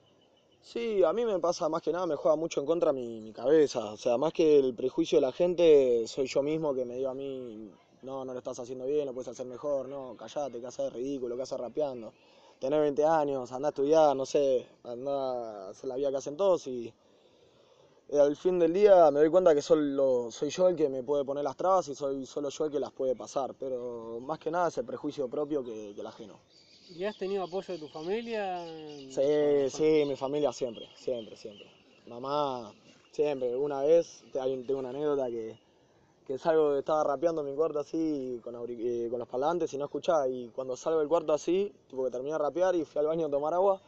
Sí, 0.64 1.04
a 1.04 1.12
mí 1.12 1.26
me 1.26 1.40
pasa 1.40 1.68
más 1.70 1.82
que 1.82 1.92
nada, 1.92 2.08
me 2.08 2.16
juega 2.16 2.38
mucho 2.38 2.62
en 2.62 2.66
contra 2.66 2.94
mi, 2.94 3.32
cabeza. 3.34 3.92
O 3.92 3.98
sea, 3.98 4.18
más 4.18 4.32
que 4.34 4.60
el 4.60 4.74
prejuicio 4.74 5.18
de 5.18 5.22
la 5.22 5.32
gente, 5.34 6.08
soy 6.08 6.26
yo 6.28 6.42
mismo 6.42 6.74
que 6.74 6.86
me 6.86 6.96
digo 6.96 7.10
a 7.10 7.14
mí, 7.14 7.70
no, 8.02 8.24
no 8.26 8.32
lo 8.34 8.40
estás 8.40 8.60
haciendo 8.60 8.86
bien, 8.86 9.06
lo 9.06 9.14
puedes 9.14 9.28
hacer 9.28 9.46
mejor, 9.46 9.90
no, 9.90 10.16
callate, 10.18 10.60
que 10.62 10.68
haces 10.68 10.92
ridículo, 10.94 11.36
que 11.36 11.44
haces 11.44 11.60
rapeando. 11.60 12.14
Tener 12.60 12.80
20 12.82 13.06
años, 13.06 13.52
anda 13.52 13.68
a 13.68 13.72
estudiar, 13.72 14.16
no 14.16 14.26
sé, 14.26 14.66
anda 14.84 15.68
a 15.68 15.70
hacer 15.72 15.90
la 15.90 15.98
vida 15.98 16.12
que 16.12 16.18
hacen 16.18 16.38
todos 16.38 16.66
y 16.68 16.94
al 18.12 18.36
fin 18.36 18.60
del 18.60 18.74
día 18.74 19.10
me 19.12 19.20
doy 19.20 19.30
cuenta 19.30 19.56
que 19.56 19.62
solo 19.62 20.30
soy 20.32 20.50
yo 20.50 20.70
el 20.70 20.76
que 20.76 20.88
me 20.88 21.04
puede 21.04 21.26
poner 21.26 21.44
las 21.44 21.58
trabas 21.58 21.88
y 21.88 21.96
soy 21.96 22.26
solo 22.26 22.50
yo 22.50 22.66
el 22.66 22.72
que 22.72 22.80
las 22.80 22.92
puede 22.92 23.16
pasar, 23.16 23.56
pero 23.60 24.20
más 24.22 24.40
que 24.40 24.52
nada 24.52 24.68
es 24.68 24.78
el 24.78 24.86
prejuicio 24.86 25.28
propio 25.28 25.64
que, 25.64 25.92
el 25.92 26.08
ajeno. 26.08 26.40
¿Y 26.96 27.06
has 27.06 27.18
tenido 27.18 27.44
apoyo 27.44 27.74
de 27.74 27.80
tu 27.80 27.88
familia? 27.88 28.64
Sí, 29.10 29.70
sí, 29.70 30.04
mi 30.06 30.16
familia 30.16 30.52
siempre, 30.54 30.88
siempre, 30.96 31.36
siempre. 31.36 31.66
Mamá, 32.08 32.72
siempre. 33.12 33.56
Una 33.56 33.82
vez, 33.82 34.24
tengo 34.32 34.80
una 34.80 34.90
anécdota 34.90 35.28
que, 35.28 35.58
que 36.28 36.38
salgo, 36.38 36.78
estaba 36.78 37.04
rapeando 37.04 37.42
en 37.42 37.50
mi 37.50 37.56
cuarto 37.56 37.80
así, 37.80 38.40
con, 38.44 38.56
eh, 38.70 39.08
con 39.10 39.20
los 39.20 39.28
parlantes 39.28 39.74
y 39.74 39.78
no 39.78 39.86
escuchaba. 39.86 40.28
Y 40.28 40.50
cuando 40.50 40.76
salgo 40.76 41.00
del 41.00 41.08
cuarto 41.08 41.34
así, 41.34 41.72
tipo 41.90 42.04
que 42.04 42.12
terminé 42.12 42.34
de 42.34 42.40
rapear 42.40 42.76
y 42.76 42.86
fui 42.86 43.00
al 43.00 43.08
baño 43.08 43.28
a 43.28 43.30
tomar 43.30 43.54
agua, 43.54 43.82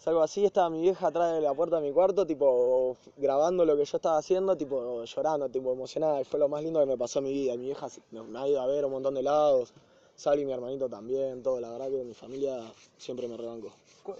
Salgo 0.00 0.22
así, 0.22 0.46
estaba 0.46 0.70
mi 0.70 0.80
vieja 0.80 1.08
atrás 1.08 1.34
de 1.34 1.42
la 1.42 1.52
puerta 1.52 1.76
de 1.78 1.86
mi 1.86 1.92
cuarto, 1.92 2.26
tipo, 2.26 2.96
grabando 3.18 3.66
lo 3.66 3.76
que 3.76 3.84
yo 3.84 3.98
estaba 3.98 4.16
haciendo, 4.16 4.56
tipo, 4.56 5.04
llorando, 5.04 5.46
tipo, 5.50 5.74
emocionada. 5.74 6.22
Y 6.22 6.24
fue 6.24 6.40
lo 6.40 6.48
más 6.48 6.62
lindo 6.62 6.80
que 6.80 6.86
me 6.86 6.96
pasó 6.96 7.18
en 7.18 7.26
mi 7.26 7.32
vida. 7.34 7.54
Mi 7.54 7.66
vieja 7.66 7.86
me 8.10 8.38
ha 8.38 8.48
ido 8.48 8.62
a 8.62 8.66
ver 8.66 8.86
un 8.86 8.92
montón 8.92 9.14
de 9.14 9.22
lados. 9.22 9.74
Sally, 10.20 10.44
mi 10.44 10.52
hermanito 10.52 10.86
también, 10.86 11.42
todo. 11.42 11.58
La 11.60 11.70
verdad 11.70 11.88
que 11.88 12.04
mi 12.04 12.12
familia 12.12 12.60
siempre 12.98 13.26
me 13.26 13.38
rebanco. 13.38 13.72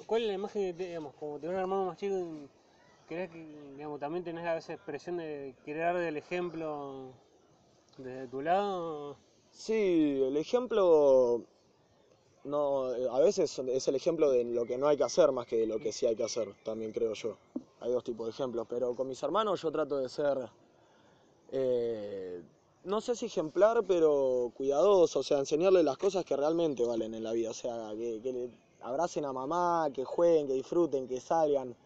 ¿Cuál 0.07 0.23
es 0.23 0.29
la 0.29 0.35
imagen 0.35 0.75
que, 0.75 0.87
digamos, 0.87 1.13
como 1.21 1.39
tener 1.39 1.57
un 1.57 1.61
hermano 1.61 1.85
más 1.85 1.99
chico, 1.99 2.17
crees 3.07 3.29
que, 3.29 3.45
digamos, 3.77 4.01
también 4.01 4.25
tenés 4.25 4.47
esa 4.57 4.73
expresión 4.73 5.19
de 5.19 5.55
querer 5.63 5.83
dar 5.83 5.99
del 5.99 6.17
ejemplo 6.17 7.13
desde 7.99 8.29
tu 8.29 8.41
lado? 8.41 9.19
Sí, 9.51 10.23
el 10.27 10.39
ejemplo 10.39 11.45
no, 12.45 12.85
a 12.87 13.21
veces 13.21 13.59
es 13.59 13.89
el 13.89 13.95
ejemplo 13.95 14.31
de 14.31 14.45
lo 14.45 14.65
que 14.65 14.79
no 14.79 14.89
hay 14.89 14.97
que 14.97 15.05
hacer 15.05 15.31
más 15.33 15.47
que 15.47 15.59
de 15.59 15.67
lo 15.67 15.79
que 15.79 15.93
sí 15.93 16.07
hay 16.07 16.17
que 16.17 16.25
hacer, 16.25 16.49
también 16.65 16.93
creo 16.93 17.13
yo. 17.13 17.37
Hay 17.81 17.93
dos 17.93 18.05
tipos 18.05 18.27
de 18.27 18.31
ejemplos, 18.31 18.67
pero 18.71 18.95
con 18.95 19.07
mis 19.07 19.23
hermanos 19.23 19.61
yo 19.61 19.71
trato 19.71 19.99
de 19.99 20.09
ser, 20.09 20.49
eh, 21.53 22.41
no 22.85 23.01
sé 23.01 23.15
si 23.15 23.27
ejemplar, 23.27 23.85
pero 23.87 24.53
cuidadoso, 24.55 25.21
o 25.21 25.23
sea, 25.23 25.39
enseñarles 25.39 25.85
las 25.85 25.99
cosas 25.99 26.25
que 26.25 26.37
realmente 26.37 26.85
valen 26.85 27.15
en 27.15 27.25
la 27.25 27.33
vida, 27.33 27.51
o 27.51 27.55
sea, 27.55 27.91
que, 27.97 28.21
que 28.23 28.51
abracen 28.81 29.25
a 29.25 29.33
mamá, 29.33 29.91
que 29.93 30.05
jueguen, 30.05 30.47
que 30.47 30.55
disfruten, 30.55 31.07
que 31.07 31.21
salgan, 31.21 31.77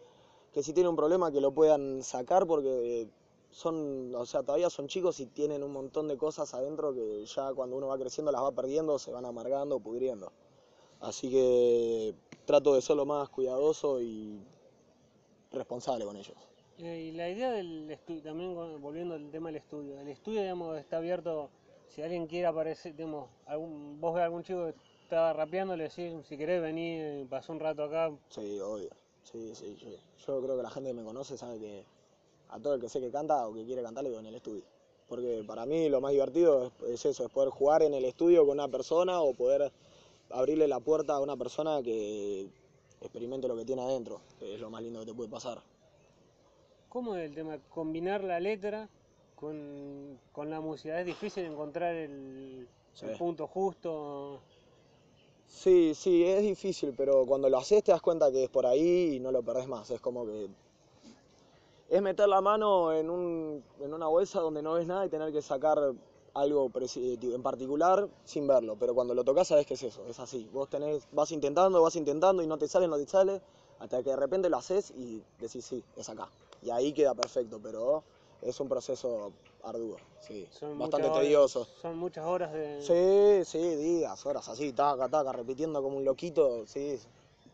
que 0.53 0.63
si 0.63 0.73
tienen 0.73 0.91
un 0.91 0.95
problema 0.95 1.31
que 1.31 1.41
lo 1.41 1.51
puedan 1.51 2.01
sacar 2.01 2.47
porque 2.47 3.09
son, 3.51 4.13
o 4.15 4.25
sea, 4.25 4.43
todavía 4.43 4.69
son 4.69 4.87
chicos 4.87 5.19
y 5.19 5.25
tienen 5.25 5.63
un 5.63 5.71
montón 5.71 6.07
de 6.07 6.17
cosas 6.17 6.53
adentro 6.53 6.93
que 6.93 7.25
ya 7.25 7.53
cuando 7.53 7.75
uno 7.75 7.87
va 7.87 7.97
creciendo 7.97 8.31
las 8.31 8.41
va 8.41 8.51
perdiendo, 8.51 8.97
se 8.99 9.11
van 9.11 9.25
amargando, 9.25 9.79
pudriendo. 9.79 10.31
Así 11.01 11.29
que 11.29 12.15
trato 12.45 12.73
de 12.73 12.81
ser 12.81 12.95
lo 12.95 13.05
más 13.05 13.29
cuidadoso 13.29 14.01
y 14.01 14.39
responsable 15.51 16.05
con 16.05 16.15
ellos. 16.15 16.35
Eh, 16.77 17.09
y 17.09 17.11
la 17.13 17.29
idea 17.29 17.51
del 17.51 17.89
estudio, 17.89 18.21
también 18.21 18.53
volviendo 18.81 19.15
al 19.15 19.31
tema 19.31 19.47
del 19.47 19.57
estudio, 19.57 19.97
el 19.99 20.09
estudio 20.09 20.41
digamos, 20.41 20.77
está 20.77 20.97
abierto, 20.97 21.49
si 21.87 22.01
alguien 22.01 22.27
quiere 22.27 22.47
aparecer, 22.47 22.95
digamos, 22.95 23.29
algún, 23.45 23.99
vos 24.01 24.13
ves 24.13 24.21
a 24.21 24.25
algún 24.25 24.43
chico 24.43 24.65
que 24.65 24.75
está 25.03 25.31
rapeando, 25.31 25.77
le 25.77 25.85
decís, 25.85 26.13
si 26.27 26.37
querés 26.37 26.61
venir, 26.61 27.27
pasó 27.29 27.53
un 27.53 27.61
rato 27.61 27.83
acá. 27.83 28.11
Sí, 28.29 28.59
obvio, 28.59 28.89
sí, 29.23 29.55
sí, 29.55 29.77
yo, 29.77 29.89
yo, 30.27 30.41
creo 30.41 30.57
que 30.57 30.63
la 30.63 30.69
gente 30.69 30.89
que 30.89 30.95
me 30.95 31.03
conoce 31.03 31.37
sabe 31.37 31.59
que 31.59 31.85
a 32.49 32.59
todo 32.59 32.73
el 32.73 32.81
que 32.81 32.89
sé 32.89 32.99
que 32.99 33.09
canta 33.09 33.47
o 33.47 33.53
que 33.53 33.63
quiere 33.63 33.81
cantar 33.81 34.03
le 34.03 34.09
digo 34.09 34.19
en 34.19 34.27
el 34.27 34.35
estudio. 34.35 34.63
Porque 35.07 35.43
para 35.47 35.65
mí 35.65 35.87
lo 35.87 36.01
más 36.01 36.11
divertido 36.11 36.71
es 36.87 37.05
eso, 37.05 37.25
es 37.25 37.31
poder 37.31 37.49
jugar 37.51 37.83
en 37.83 37.93
el 37.93 38.03
estudio 38.03 38.45
con 38.45 38.59
una 38.59 38.67
persona 38.67 39.21
o 39.21 39.33
poder 39.33 39.71
abrirle 40.29 40.67
la 40.67 40.79
puerta 40.79 41.13
a 41.13 41.21
una 41.21 41.37
persona 41.37 41.81
que 41.83 42.49
experimente 42.99 43.47
lo 43.47 43.55
que 43.55 43.65
tiene 43.65 43.83
adentro, 43.83 44.19
que 44.39 44.55
es 44.55 44.59
lo 44.59 44.69
más 44.69 44.81
lindo 44.81 44.99
que 44.99 45.05
te 45.05 45.13
puede 45.13 45.29
pasar. 45.29 45.61
¿Cómo 46.95 47.13
es 47.17 47.25
el 47.25 47.35
tema? 47.35 47.57
Combinar 47.73 48.23
la 48.23 48.39
letra 48.39 48.87
con, 49.35 50.17
la 50.49 50.61
música. 50.61 50.97
¿Es 50.97 51.05
difícil 51.05 51.43
encontrar 51.43 51.93
el, 51.93 52.69
punto 53.17 53.47
justo? 53.47 54.39
Sí, 55.45 55.93
sí, 55.93 56.23
es 56.23 56.41
difícil, 56.41 56.93
pero 56.95 57.25
cuando 57.25 57.49
lo 57.49 57.57
haces 57.57 57.83
te 57.83 57.91
das 57.91 58.01
cuenta 58.01 58.31
que 58.31 58.45
es 58.45 58.49
por 58.49 58.65
ahí 58.65 59.15
y 59.15 59.19
no 59.19 59.33
lo 59.33 59.43
perdés 59.43 59.67
más. 59.67 59.91
Es 59.91 59.99
como 59.99 60.25
que 60.25 60.47
es 61.89 62.01
meter 62.01 62.29
la 62.29 62.39
mano 62.39 62.93
en, 62.93 63.09
un, 63.09 63.61
en 63.81 63.93
una 63.93 64.07
bolsa 64.07 64.39
donde 64.39 64.61
no 64.61 64.75
ves 64.75 64.87
nada 64.87 65.05
y 65.05 65.09
tener 65.09 65.33
que 65.33 65.41
sacar 65.41 65.77
algo 66.33 66.71
en 66.73 67.43
particular 67.43 68.07
sin 68.23 68.47
verlo, 68.47 68.77
pero 68.79 68.95
cuando 68.95 69.13
lo 69.13 69.25
tocas 69.25 69.49
sabes 69.49 69.65
que 69.65 69.73
es 69.73 69.83
eso, 69.83 70.05
es 70.07 70.17
así. 70.21 70.49
Vos 70.53 70.69
tenés, 70.69 71.05
vas 71.11 71.33
intentando, 71.33 71.81
vas 71.81 71.97
intentando 71.97 72.41
y 72.41 72.47
no 72.47 72.57
te 72.57 72.69
sale, 72.69 72.87
no 72.87 72.95
te 72.95 73.05
sale, 73.05 73.41
hasta 73.79 74.01
que 74.01 74.11
de 74.11 74.15
repente 74.15 74.49
lo 74.49 74.55
haces 74.55 74.91
y 74.91 75.21
decís 75.41 75.65
sí, 75.65 75.83
es 75.97 76.07
acá. 76.07 76.29
Y 76.61 76.69
ahí 76.71 76.93
queda 76.93 77.13
perfecto, 77.13 77.59
pero 77.61 78.03
es 78.41 78.59
un 78.59 78.67
proceso 78.69 79.31
arduo, 79.63 79.97
sí, 80.19 80.47
bastante 80.75 81.09
tedioso. 81.09 81.67
son 81.81 81.97
muchas 81.97 82.25
horas 82.25 82.51
de... 82.53 82.81
Sí, 82.81 83.45
sí, 83.45 83.75
días, 83.75 84.25
horas 84.25 84.47
así, 84.49 84.71
taca, 84.73 85.07
taca, 85.09 85.31
repitiendo 85.31 85.81
como 85.81 85.97
un 85.97 86.05
loquito, 86.05 86.65
sí. 86.67 86.99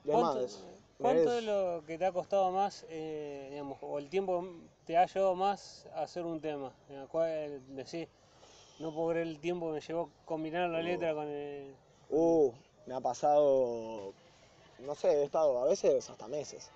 ¿Cuánto, 0.05 0.41
más. 0.41 0.59
cuánto 0.99 1.37
Es- 1.37 1.43
lo 1.43 1.83
que 1.85 1.97
te 1.97 2.05
ha 2.05 2.11
costado 2.11 2.51
más, 2.51 2.85
eh, 2.89 3.47
digamos, 3.51 3.77
o 3.81 3.99
el 3.99 4.09
tiempo 4.09 4.43
te 4.85 4.97
ha 4.97 5.05
llevado 5.05 5.35
más 5.35 5.85
a 5.93 6.03
hacer 6.03 6.25
un 6.25 6.41
tema? 6.41 6.73
En 6.89 6.95
el 6.97 7.07
cual 7.07 7.61
decís, 7.75 8.07
no 8.79 8.93
puedo 8.93 9.09
creer 9.09 9.27
el 9.27 9.39
tiempo 9.39 9.67
que 9.67 9.73
me 9.73 9.81
llevó 9.81 10.09
combinar 10.25 10.69
la 10.69 10.81
letra 10.81 11.13
con 11.13 11.27
el... 11.27 11.75
Uh, 12.09 12.51
me 12.87 12.95
ha 12.95 12.99
pasado, 12.99 14.13
no 14.79 14.95
sé, 14.95 15.21
he 15.21 15.23
estado 15.23 15.59
a 15.61 15.65
veces 15.65 16.09
hasta 16.09 16.27
meses. 16.27 16.69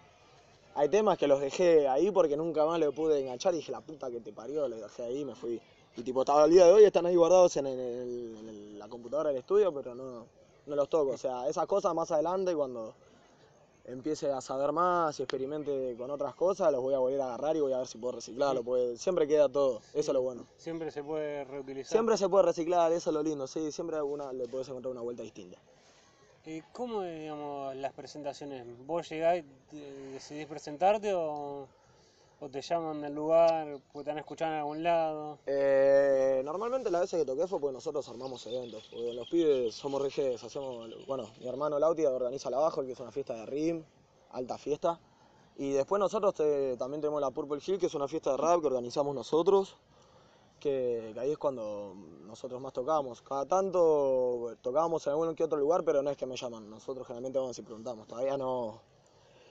Hay 0.75 0.89
temas 0.89 1.17
que 1.17 1.27
los 1.27 1.39
dejé 1.39 1.87
ahí 1.87 2.11
porque 2.11 2.35
nunca 2.35 2.65
más 2.65 2.79
le 2.79 2.91
pude 2.91 3.19
enganchar 3.21 3.53
y 3.53 3.57
dije, 3.57 3.71
la 3.71 3.81
puta 3.81 4.11
que 4.11 4.19
te 4.19 4.33
parió, 4.33 4.67
le 4.67 4.75
dejé 4.77 5.03
ahí 5.03 5.21
y 5.21 5.25
me 5.25 5.35
fui. 5.35 5.59
Y 5.97 6.01
tipo, 6.03 6.21
hasta 6.21 6.43
el 6.43 6.51
día 6.51 6.65
de 6.65 6.73
hoy 6.73 6.83
están 6.83 7.05
ahí 7.05 7.15
guardados 7.15 7.55
en, 7.57 7.67
el- 7.67 7.79
en 8.39 8.49
el- 8.49 8.79
la 8.79 8.87
computadora 8.89 9.29
del 9.29 9.37
estudio, 9.39 9.73
pero 9.73 9.95
no, 9.95 10.25
no 10.65 10.75
los 10.75 10.89
toco. 10.89 11.11
O 11.11 11.17
sea, 11.17 11.47
esas 11.47 11.65
cosas 11.65 11.93
más 11.95 12.11
adelante 12.11 12.53
cuando 12.53 12.93
empiece 13.85 14.31
a 14.31 14.41
saber 14.41 14.71
más 14.71 15.17
y 15.19 15.23
experimente 15.23 15.95
con 15.97 16.09
otras 16.11 16.33
cosas, 16.35 16.71
los 16.71 16.81
voy 16.81 16.93
a 16.93 16.97
volver 16.99 17.21
a 17.21 17.25
agarrar 17.27 17.55
y 17.55 17.61
voy 17.61 17.71
a 17.71 17.77
ver 17.77 17.87
si 17.87 17.97
puedo 17.97 18.13
reciclarlo, 18.13 18.63
porque 18.63 18.97
siempre 18.97 19.27
queda 19.27 19.47
todo, 19.47 19.77
eso 19.93 20.11
es 20.11 20.13
lo 20.13 20.21
bueno. 20.23 20.45
Siempre 20.57 20.91
se 20.91 21.03
puede 21.03 21.43
reutilizar. 21.45 21.91
Siempre 21.91 22.17
se 22.17 22.27
puede 22.27 22.45
reciclar, 22.45 22.91
eso 22.91 23.11
es 23.11 23.13
lo 23.13 23.21
lindo, 23.23 23.47
sí, 23.47 23.71
siempre 23.71 23.95
alguna 23.95 24.33
le 24.33 24.47
puedes 24.47 24.67
encontrar 24.69 24.91
una 24.91 25.01
vuelta 25.01 25.21
distinta. 25.23 25.57
¿Y 26.47 26.61
cómo, 26.73 27.01
digamos, 27.01 27.75
las 27.75 27.91
presentaciones? 27.93 28.65
¿Vos 28.85 29.09
llegás 29.09 29.43
decidís 29.71 30.45
presentarte 30.45 31.11
o, 31.15 31.67
o 32.39 32.49
te 32.49 32.61
llaman 32.61 33.01
del 33.01 33.15
lugar 33.15 33.79
porque 33.91 34.05
te 34.05 34.11
han 34.11 34.19
escuchado 34.19 34.51
en 34.51 34.57
algún 34.59 34.83
lado? 34.83 35.39
Eh, 35.47 36.43
normalmente 36.45 36.91
las 36.91 37.01
veces 37.01 37.19
que 37.19 37.25
toqué 37.25 37.47
fue 37.47 37.59
porque 37.59 37.73
nosotros 37.73 38.07
armamos 38.09 38.45
eventos, 38.45 38.87
porque 38.91 39.13
los 39.13 39.27
pibes 39.27 39.73
somos 39.73 39.99
reyes, 39.99 40.43
hacemos, 40.43 40.87
bueno, 41.07 41.31
mi 41.39 41.47
hermano 41.47 41.79
Lauti 41.79 42.05
organiza 42.05 42.51
la 42.51 42.59
Bajo, 42.59 42.85
que 42.85 42.91
es 42.91 42.99
una 42.99 43.11
fiesta 43.11 43.33
de 43.33 43.45
RIM, 43.47 43.83
alta 44.29 44.59
fiesta, 44.59 44.99
y 45.57 45.71
después 45.71 45.99
nosotros 45.99 46.35
también 46.77 47.01
tenemos 47.01 47.21
la 47.21 47.31
Purple 47.31 47.59
Hill, 47.65 47.79
que 47.79 47.87
es 47.87 47.95
una 47.95 48.07
fiesta 48.07 48.31
de 48.31 48.37
rap 48.37 48.61
que 48.61 48.67
organizamos 48.67 49.15
nosotros, 49.15 49.77
que, 50.65 51.11
que 51.13 51.19
ahí 51.19 51.31
es 51.31 51.37
cuando 51.37 51.93
nosotros 52.25 52.59
más 52.59 52.73
tocamos. 52.73 53.21
Cada 53.21 53.45
tanto 53.45 54.55
tocábamos 54.61 55.05
en 55.05 55.11
algún 55.11 55.35
que 55.35 55.43
otro 55.43 55.59
lugar, 55.59 55.83
pero 55.83 56.01
no 56.01 56.09
es 56.09 56.17
que 56.17 56.25
me 56.25 56.35
llaman, 56.35 56.67
nosotros 56.67 57.05
generalmente 57.05 57.37
vamos 57.37 57.59
y 57.59 57.61
preguntamos, 57.61 58.07
todavía 58.07 58.35
no, 58.35 58.81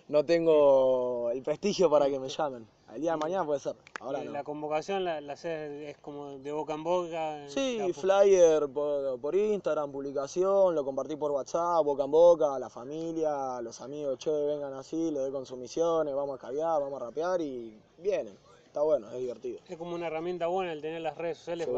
no 0.08 0.24
tengo 0.24 1.30
el 1.30 1.40
prestigio 1.42 1.88
para 1.88 2.08
que 2.08 2.18
me 2.18 2.28
llamen. 2.28 2.66
El 2.92 3.00
día 3.00 3.12
de 3.12 3.18
mañana 3.18 3.46
puede 3.46 3.60
ser, 3.60 3.76
ahora 4.00 4.24
no. 4.24 4.32
La 4.32 4.42
convocación 4.42 5.04
la, 5.04 5.20
la 5.20 5.34
haces, 5.34 5.88
es 5.88 5.98
como 5.98 6.38
de 6.38 6.50
boca 6.50 6.74
en 6.74 6.82
boca. 6.82 7.48
Sí, 7.48 7.80
flyer 7.92 8.68
por, 8.68 9.20
por 9.20 9.36
Instagram, 9.36 9.92
publicación, 9.92 10.74
lo 10.74 10.84
compartí 10.84 11.14
por 11.14 11.30
WhatsApp, 11.30 11.84
boca 11.84 12.04
en 12.04 12.10
boca, 12.10 12.56
a 12.56 12.58
la 12.58 12.70
familia, 12.70 13.56
a 13.56 13.62
los 13.62 13.80
amigos, 13.80 14.18
che, 14.18 14.30
vengan 14.30 14.74
así, 14.74 15.12
le 15.12 15.20
doy 15.20 15.30
consumiciones, 15.30 16.12
vamos 16.12 16.36
a 16.36 16.38
caviar, 16.38 16.80
vamos 16.80 17.00
a 17.00 17.04
rapear 17.04 17.40
y 17.40 17.80
vienen. 17.98 18.36
Está 18.74 18.82
bueno, 18.82 19.08
es 19.12 19.20
divertido. 19.20 19.60
Es 19.68 19.78
como 19.78 19.94
una 19.94 20.08
herramienta 20.08 20.48
buena 20.48 20.72
el 20.72 20.80
tener 20.82 21.00
las 21.00 21.16
redes 21.16 21.38
sociales 21.38 21.68
Sí. 21.68 21.72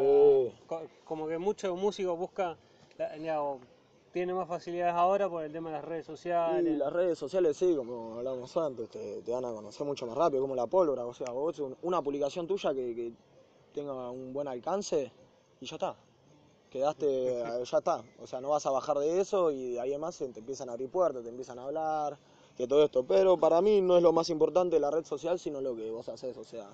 para. 0.67 0.83
Como 1.05 1.29
que 1.29 1.37
muchos 1.37 1.79
músicos 1.79 2.19
buscan. 2.19 2.57
tiene 4.15 4.33
más 4.33 4.49
facilidades 4.49 4.95
ahora 4.95 5.29
por 5.29 5.45
el 5.45 5.53
tema 5.53 5.69
de 5.69 5.75
las 5.77 5.85
redes 5.85 6.07
sociales. 6.07 6.73
Y 6.73 6.77
las 6.79 6.91
redes 6.91 7.19
sociales, 7.19 7.55
sí, 7.59 7.75
como 7.77 8.15
hablábamos 8.15 8.57
antes, 8.57 8.89
te, 8.89 9.21
te 9.21 9.31
dan 9.31 9.45
a 9.45 9.53
conocer 9.53 9.87
mucho 9.87 10.07
más 10.07 10.17
rápido, 10.17 10.41
como 10.41 10.55
la 10.57 10.67
pólvora. 10.67 11.05
O 11.05 11.13
sea, 11.13 11.33
vos 11.33 11.59
un- 11.59 11.77
una 11.83 12.01
publicación 12.01 12.47
tuya 12.47 12.73
que, 12.73 12.95
que 12.95 13.13
tenga 13.75 14.11
un 14.11 14.33
buen 14.33 14.49
alcance 14.49 15.13
y 15.61 15.67
ya 15.67 15.77
está. 15.77 15.97
Quedaste, 16.71 17.43
ya 17.71 17.77
está. 17.77 18.03
O 18.23 18.27
sea, 18.27 18.41
no 18.41 18.49
vas 18.49 18.65
a 18.65 18.71
bajar 18.71 18.99
de 19.01 19.21
eso 19.21 19.51
y 19.51 19.77
ahí 19.77 19.93
en 19.93 20.01
más 20.01 20.15
se 20.15 20.27
te 20.29 20.41
empiezan 20.41 20.71
a 20.71 20.73
abrir 20.73 20.89
puertas, 20.89 21.23
te 21.23 21.29
empiezan 21.29 21.59
a 21.59 21.65
hablar, 21.65 22.17
que 22.57 22.66
todo 22.66 22.85
esto. 22.85 23.05
Pero 23.05 23.37
para 23.37 23.61
mí 23.61 23.81
no 23.81 23.97
es 23.97 24.03
lo 24.03 24.12
más 24.12 24.29
importante 24.31 24.79
la 24.81 24.90
red 24.90 25.05
social, 25.05 25.38
sino 25.38 25.61
lo 25.61 25.75
que 25.77 25.90
vos 25.90 26.09
haces. 26.09 26.37
O 26.37 26.45
sea, 26.45 26.69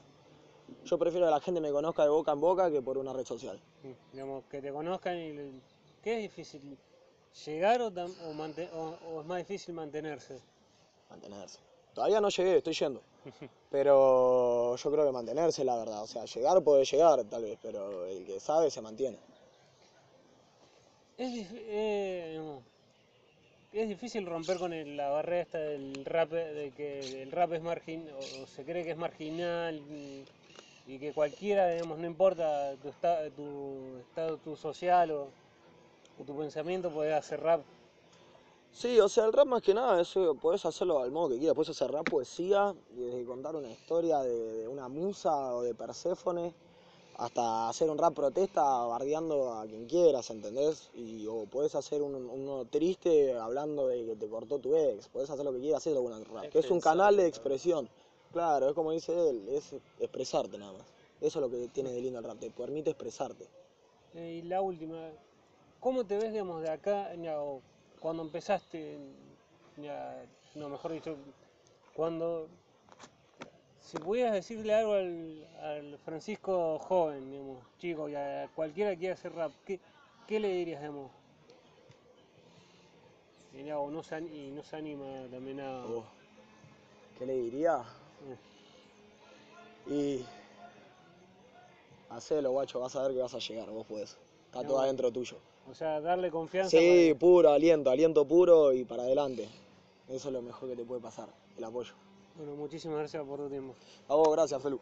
yo 0.84 0.98
prefiero 0.98 1.26
que 1.26 1.30
la 1.30 1.40
gente 1.40 1.60
me 1.60 1.70
conozca 1.70 2.02
de 2.04 2.08
boca 2.10 2.32
en 2.32 2.40
boca 2.40 2.70
que 2.70 2.80
por 2.82 2.98
una 2.98 3.12
red 3.12 3.26
social. 3.26 3.60
Mm, 3.82 4.12
Digamos, 4.12 4.44
que 4.50 4.60
te 4.62 4.72
conozcan 4.72 5.18
y. 5.18 5.60
¿Qué 6.02 6.16
es 6.16 6.22
difícil? 6.22 6.76
¿Llegar 7.46 7.80
o, 7.80 7.86
o, 7.88 8.32
mante- 8.34 8.68
o- 8.74 8.96
o 9.14 9.20
es 9.20 9.26
más 9.26 9.38
difícil 9.38 9.74
mantenerse? 9.74 10.40
mantenerse. 11.10 11.58
Todavía 11.94 12.20
no 12.20 12.28
llegué, 12.30 12.56
estoy 12.56 12.72
yendo. 12.74 13.00
Pero 13.70 14.76
yo 14.76 14.90
creo 14.92 15.06
que 15.06 15.12
mantenerse, 15.12 15.64
la 15.64 15.76
verdad. 15.76 16.02
O 16.02 16.06
sea, 16.06 16.24
llegar 16.24 16.62
puede 16.62 16.84
llegar, 16.84 17.24
tal 17.24 17.42
vez, 17.44 17.58
pero 17.62 18.04
el 18.06 18.24
que 18.26 18.38
sabe 18.40 18.70
se 18.70 18.80
mantiene. 18.82 19.18
Es, 21.16 21.48
eh, 21.52 22.40
es 23.72 23.88
difícil 23.88 24.26
romper 24.26 24.58
con 24.58 24.72
la 24.96 25.08
barrera 25.10 25.42
esta 25.42 25.58
del 25.58 26.04
rap, 26.04 26.30
de 26.30 26.72
que 26.76 27.22
el 27.22 27.32
rap 27.32 27.52
es 27.52 27.62
margin, 27.62 28.08
o, 28.10 28.46
se 28.46 28.64
cree 28.64 28.84
que 28.84 28.90
es 28.90 28.96
marginal 28.96 29.76
y, 29.76 30.24
y 30.86 30.98
que 30.98 31.12
cualquiera, 31.12 31.68
digamos, 31.68 31.98
no 31.98 32.06
importa 32.06 32.74
tu, 32.76 32.88
esta- 32.88 34.56
social 34.56 35.10
o, 35.12 35.28
o 36.20 36.24
tu 36.24 36.36
pensamiento, 36.36 36.90
puede 36.90 37.14
hacer 37.14 37.40
rap. 37.40 37.62
Sí, 38.72 38.98
o 39.00 39.08
sea, 39.08 39.26
el 39.26 39.32
rap 39.32 39.46
más 39.46 39.62
que 39.62 39.74
nada, 39.74 40.00
eso 40.00 40.34
podés 40.34 40.64
hacerlo 40.64 41.00
al 41.00 41.10
modo 41.10 41.30
que 41.30 41.38
quieras. 41.38 41.54
Podés 41.54 41.70
hacer 41.70 41.90
rap, 41.90 42.06
poesía, 42.06 42.74
desde 42.90 43.24
contar 43.24 43.54
una 43.54 43.70
historia 43.70 44.20
de, 44.20 44.32
de 44.62 44.68
una 44.68 44.88
musa 44.88 45.54
o 45.54 45.62
de 45.62 45.74
Perséfone, 45.74 46.54
hasta 47.24 47.68
hacer 47.68 47.88
un 47.88 47.98
rap 47.98 48.14
protesta 48.14 48.62
bardeando 48.86 49.52
a 49.54 49.64
quien 49.64 49.86
quieras, 49.86 50.28
¿entendés? 50.30 50.90
Y, 50.94 51.24
o 51.28 51.44
podés 51.46 51.74
hacer 51.76 52.02
un- 52.02 52.14
uno 52.28 52.64
triste 52.64 53.38
hablando 53.38 53.86
de 53.86 54.04
que 54.04 54.16
te 54.16 54.28
cortó 54.28 54.58
tu 54.58 54.74
ex. 54.76 55.06
Podés 55.08 55.30
hacer 55.30 55.44
lo 55.44 55.52
que 55.52 55.60
quieras 55.60 55.78
hacer 55.86 55.94
con 55.96 56.12
el 56.12 56.24
rap, 56.24 56.48
que 56.50 56.58
es 56.58 56.70
un 56.70 56.80
canal 56.80 57.16
de 57.16 57.26
expresión. 57.28 57.88
Claro, 58.32 58.68
es 58.68 58.74
como 58.74 58.90
dice 58.90 59.12
él, 59.30 59.48
es 59.50 59.72
expresarte 60.00 60.58
nada 60.58 60.72
más. 60.72 60.82
Eso 61.20 61.38
es 61.38 61.42
lo 61.42 61.50
que 61.50 61.68
tiene 61.68 61.92
de 61.92 62.00
lindo 62.00 62.18
el 62.18 62.24
rap, 62.24 62.38
te 62.40 62.50
permite 62.50 62.90
expresarte. 62.90 63.46
Y 64.14 64.42
la 64.42 64.60
última, 64.60 65.10
¿cómo 65.78 66.04
te 66.04 66.16
ves, 66.16 66.32
digamos, 66.32 66.60
de 66.62 66.70
acá, 66.70 67.14
ya, 67.14 67.40
o 67.40 67.60
cuando 68.00 68.24
empezaste, 68.24 68.98
ya, 69.76 70.24
no, 70.56 70.68
mejor 70.68 70.92
dicho, 70.92 71.14
cuando, 71.94 72.48
si 73.82 73.98
pudieras 73.98 74.32
decirle 74.32 74.74
algo 74.74 74.94
al, 74.94 75.46
al 75.60 75.98
Francisco 75.98 76.78
joven, 76.78 77.30
digamos, 77.30 77.58
chico, 77.78 78.08
y 78.08 78.14
a 78.14 78.48
cualquiera 78.54 78.90
que 78.92 78.98
quiera 78.98 79.14
hacer 79.14 79.34
rap, 79.34 79.52
¿qué, 79.66 79.78
qué 80.26 80.40
le 80.40 80.48
dirías, 80.48 80.80
digamos? 80.80 81.10
Y, 83.54 83.64
ya, 83.64 83.78
o 83.78 83.90
no 83.90 84.02
se, 84.02 84.18
y 84.20 84.50
no 84.50 84.62
se 84.62 84.76
anima 84.76 85.04
también 85.30 85.60
a... 85.60 85.84
Oh, 85.84 86.04
¿Qué 87.18 87.26
le 87.26 87.34
diría? 87.34 87.82
Y. 89.86 90.24
Hacelo, 92.10 92.50
guacho, 92.52 92.80
vas 92.80 92.94
a 92.96 93.02
ver 93.02 93.12
que 93.12 93.20
vas 93.20 93.34
a 93.34 93.38
llegar, 93.38 93.68
vos 93.70 93.86
podés. 93.86 94.16
Está 94.46 94.62
todo 94.62 94.78
No. 94.78 94.82
adentro 94.82 95.10
tuyo. 95.10 95.36
O 95.70 95.74
sea, 95.74 96.00
darle 96.00 96.30
confianza. 96.30 96.70
Sí, 96.70 97.08
para- 97.10 97.18
puro, 97.18 97.50
aliento, 97.50 97.90
aliento 97.90 98.26
puro 98.26 98.72
y 98.72 98.84
para 98.84 99.02
adelante. 99.02 99.48
Eso 100.08 100.28
es 100.28 100.32
lo 100.34 100.42
mejor 100.42 100.70
que 100.70 100.76
te 100.76 100.84
puede 100.84 101.00
pasar, 101.00 101.28
el 101.56 101.64
apoyo. 101.64 101.92
Bueno, 102.36 102.56
muchísimas 102.56 102.98
gracias 102.98 103.22
por 103.24 103.38
tu 103.38 103.48
tiempo. 103.48 103.74
A 104.08 104.14
vos, 104.14 104.32
gracias, 104.32 104.62
Felu. 104.62 104.80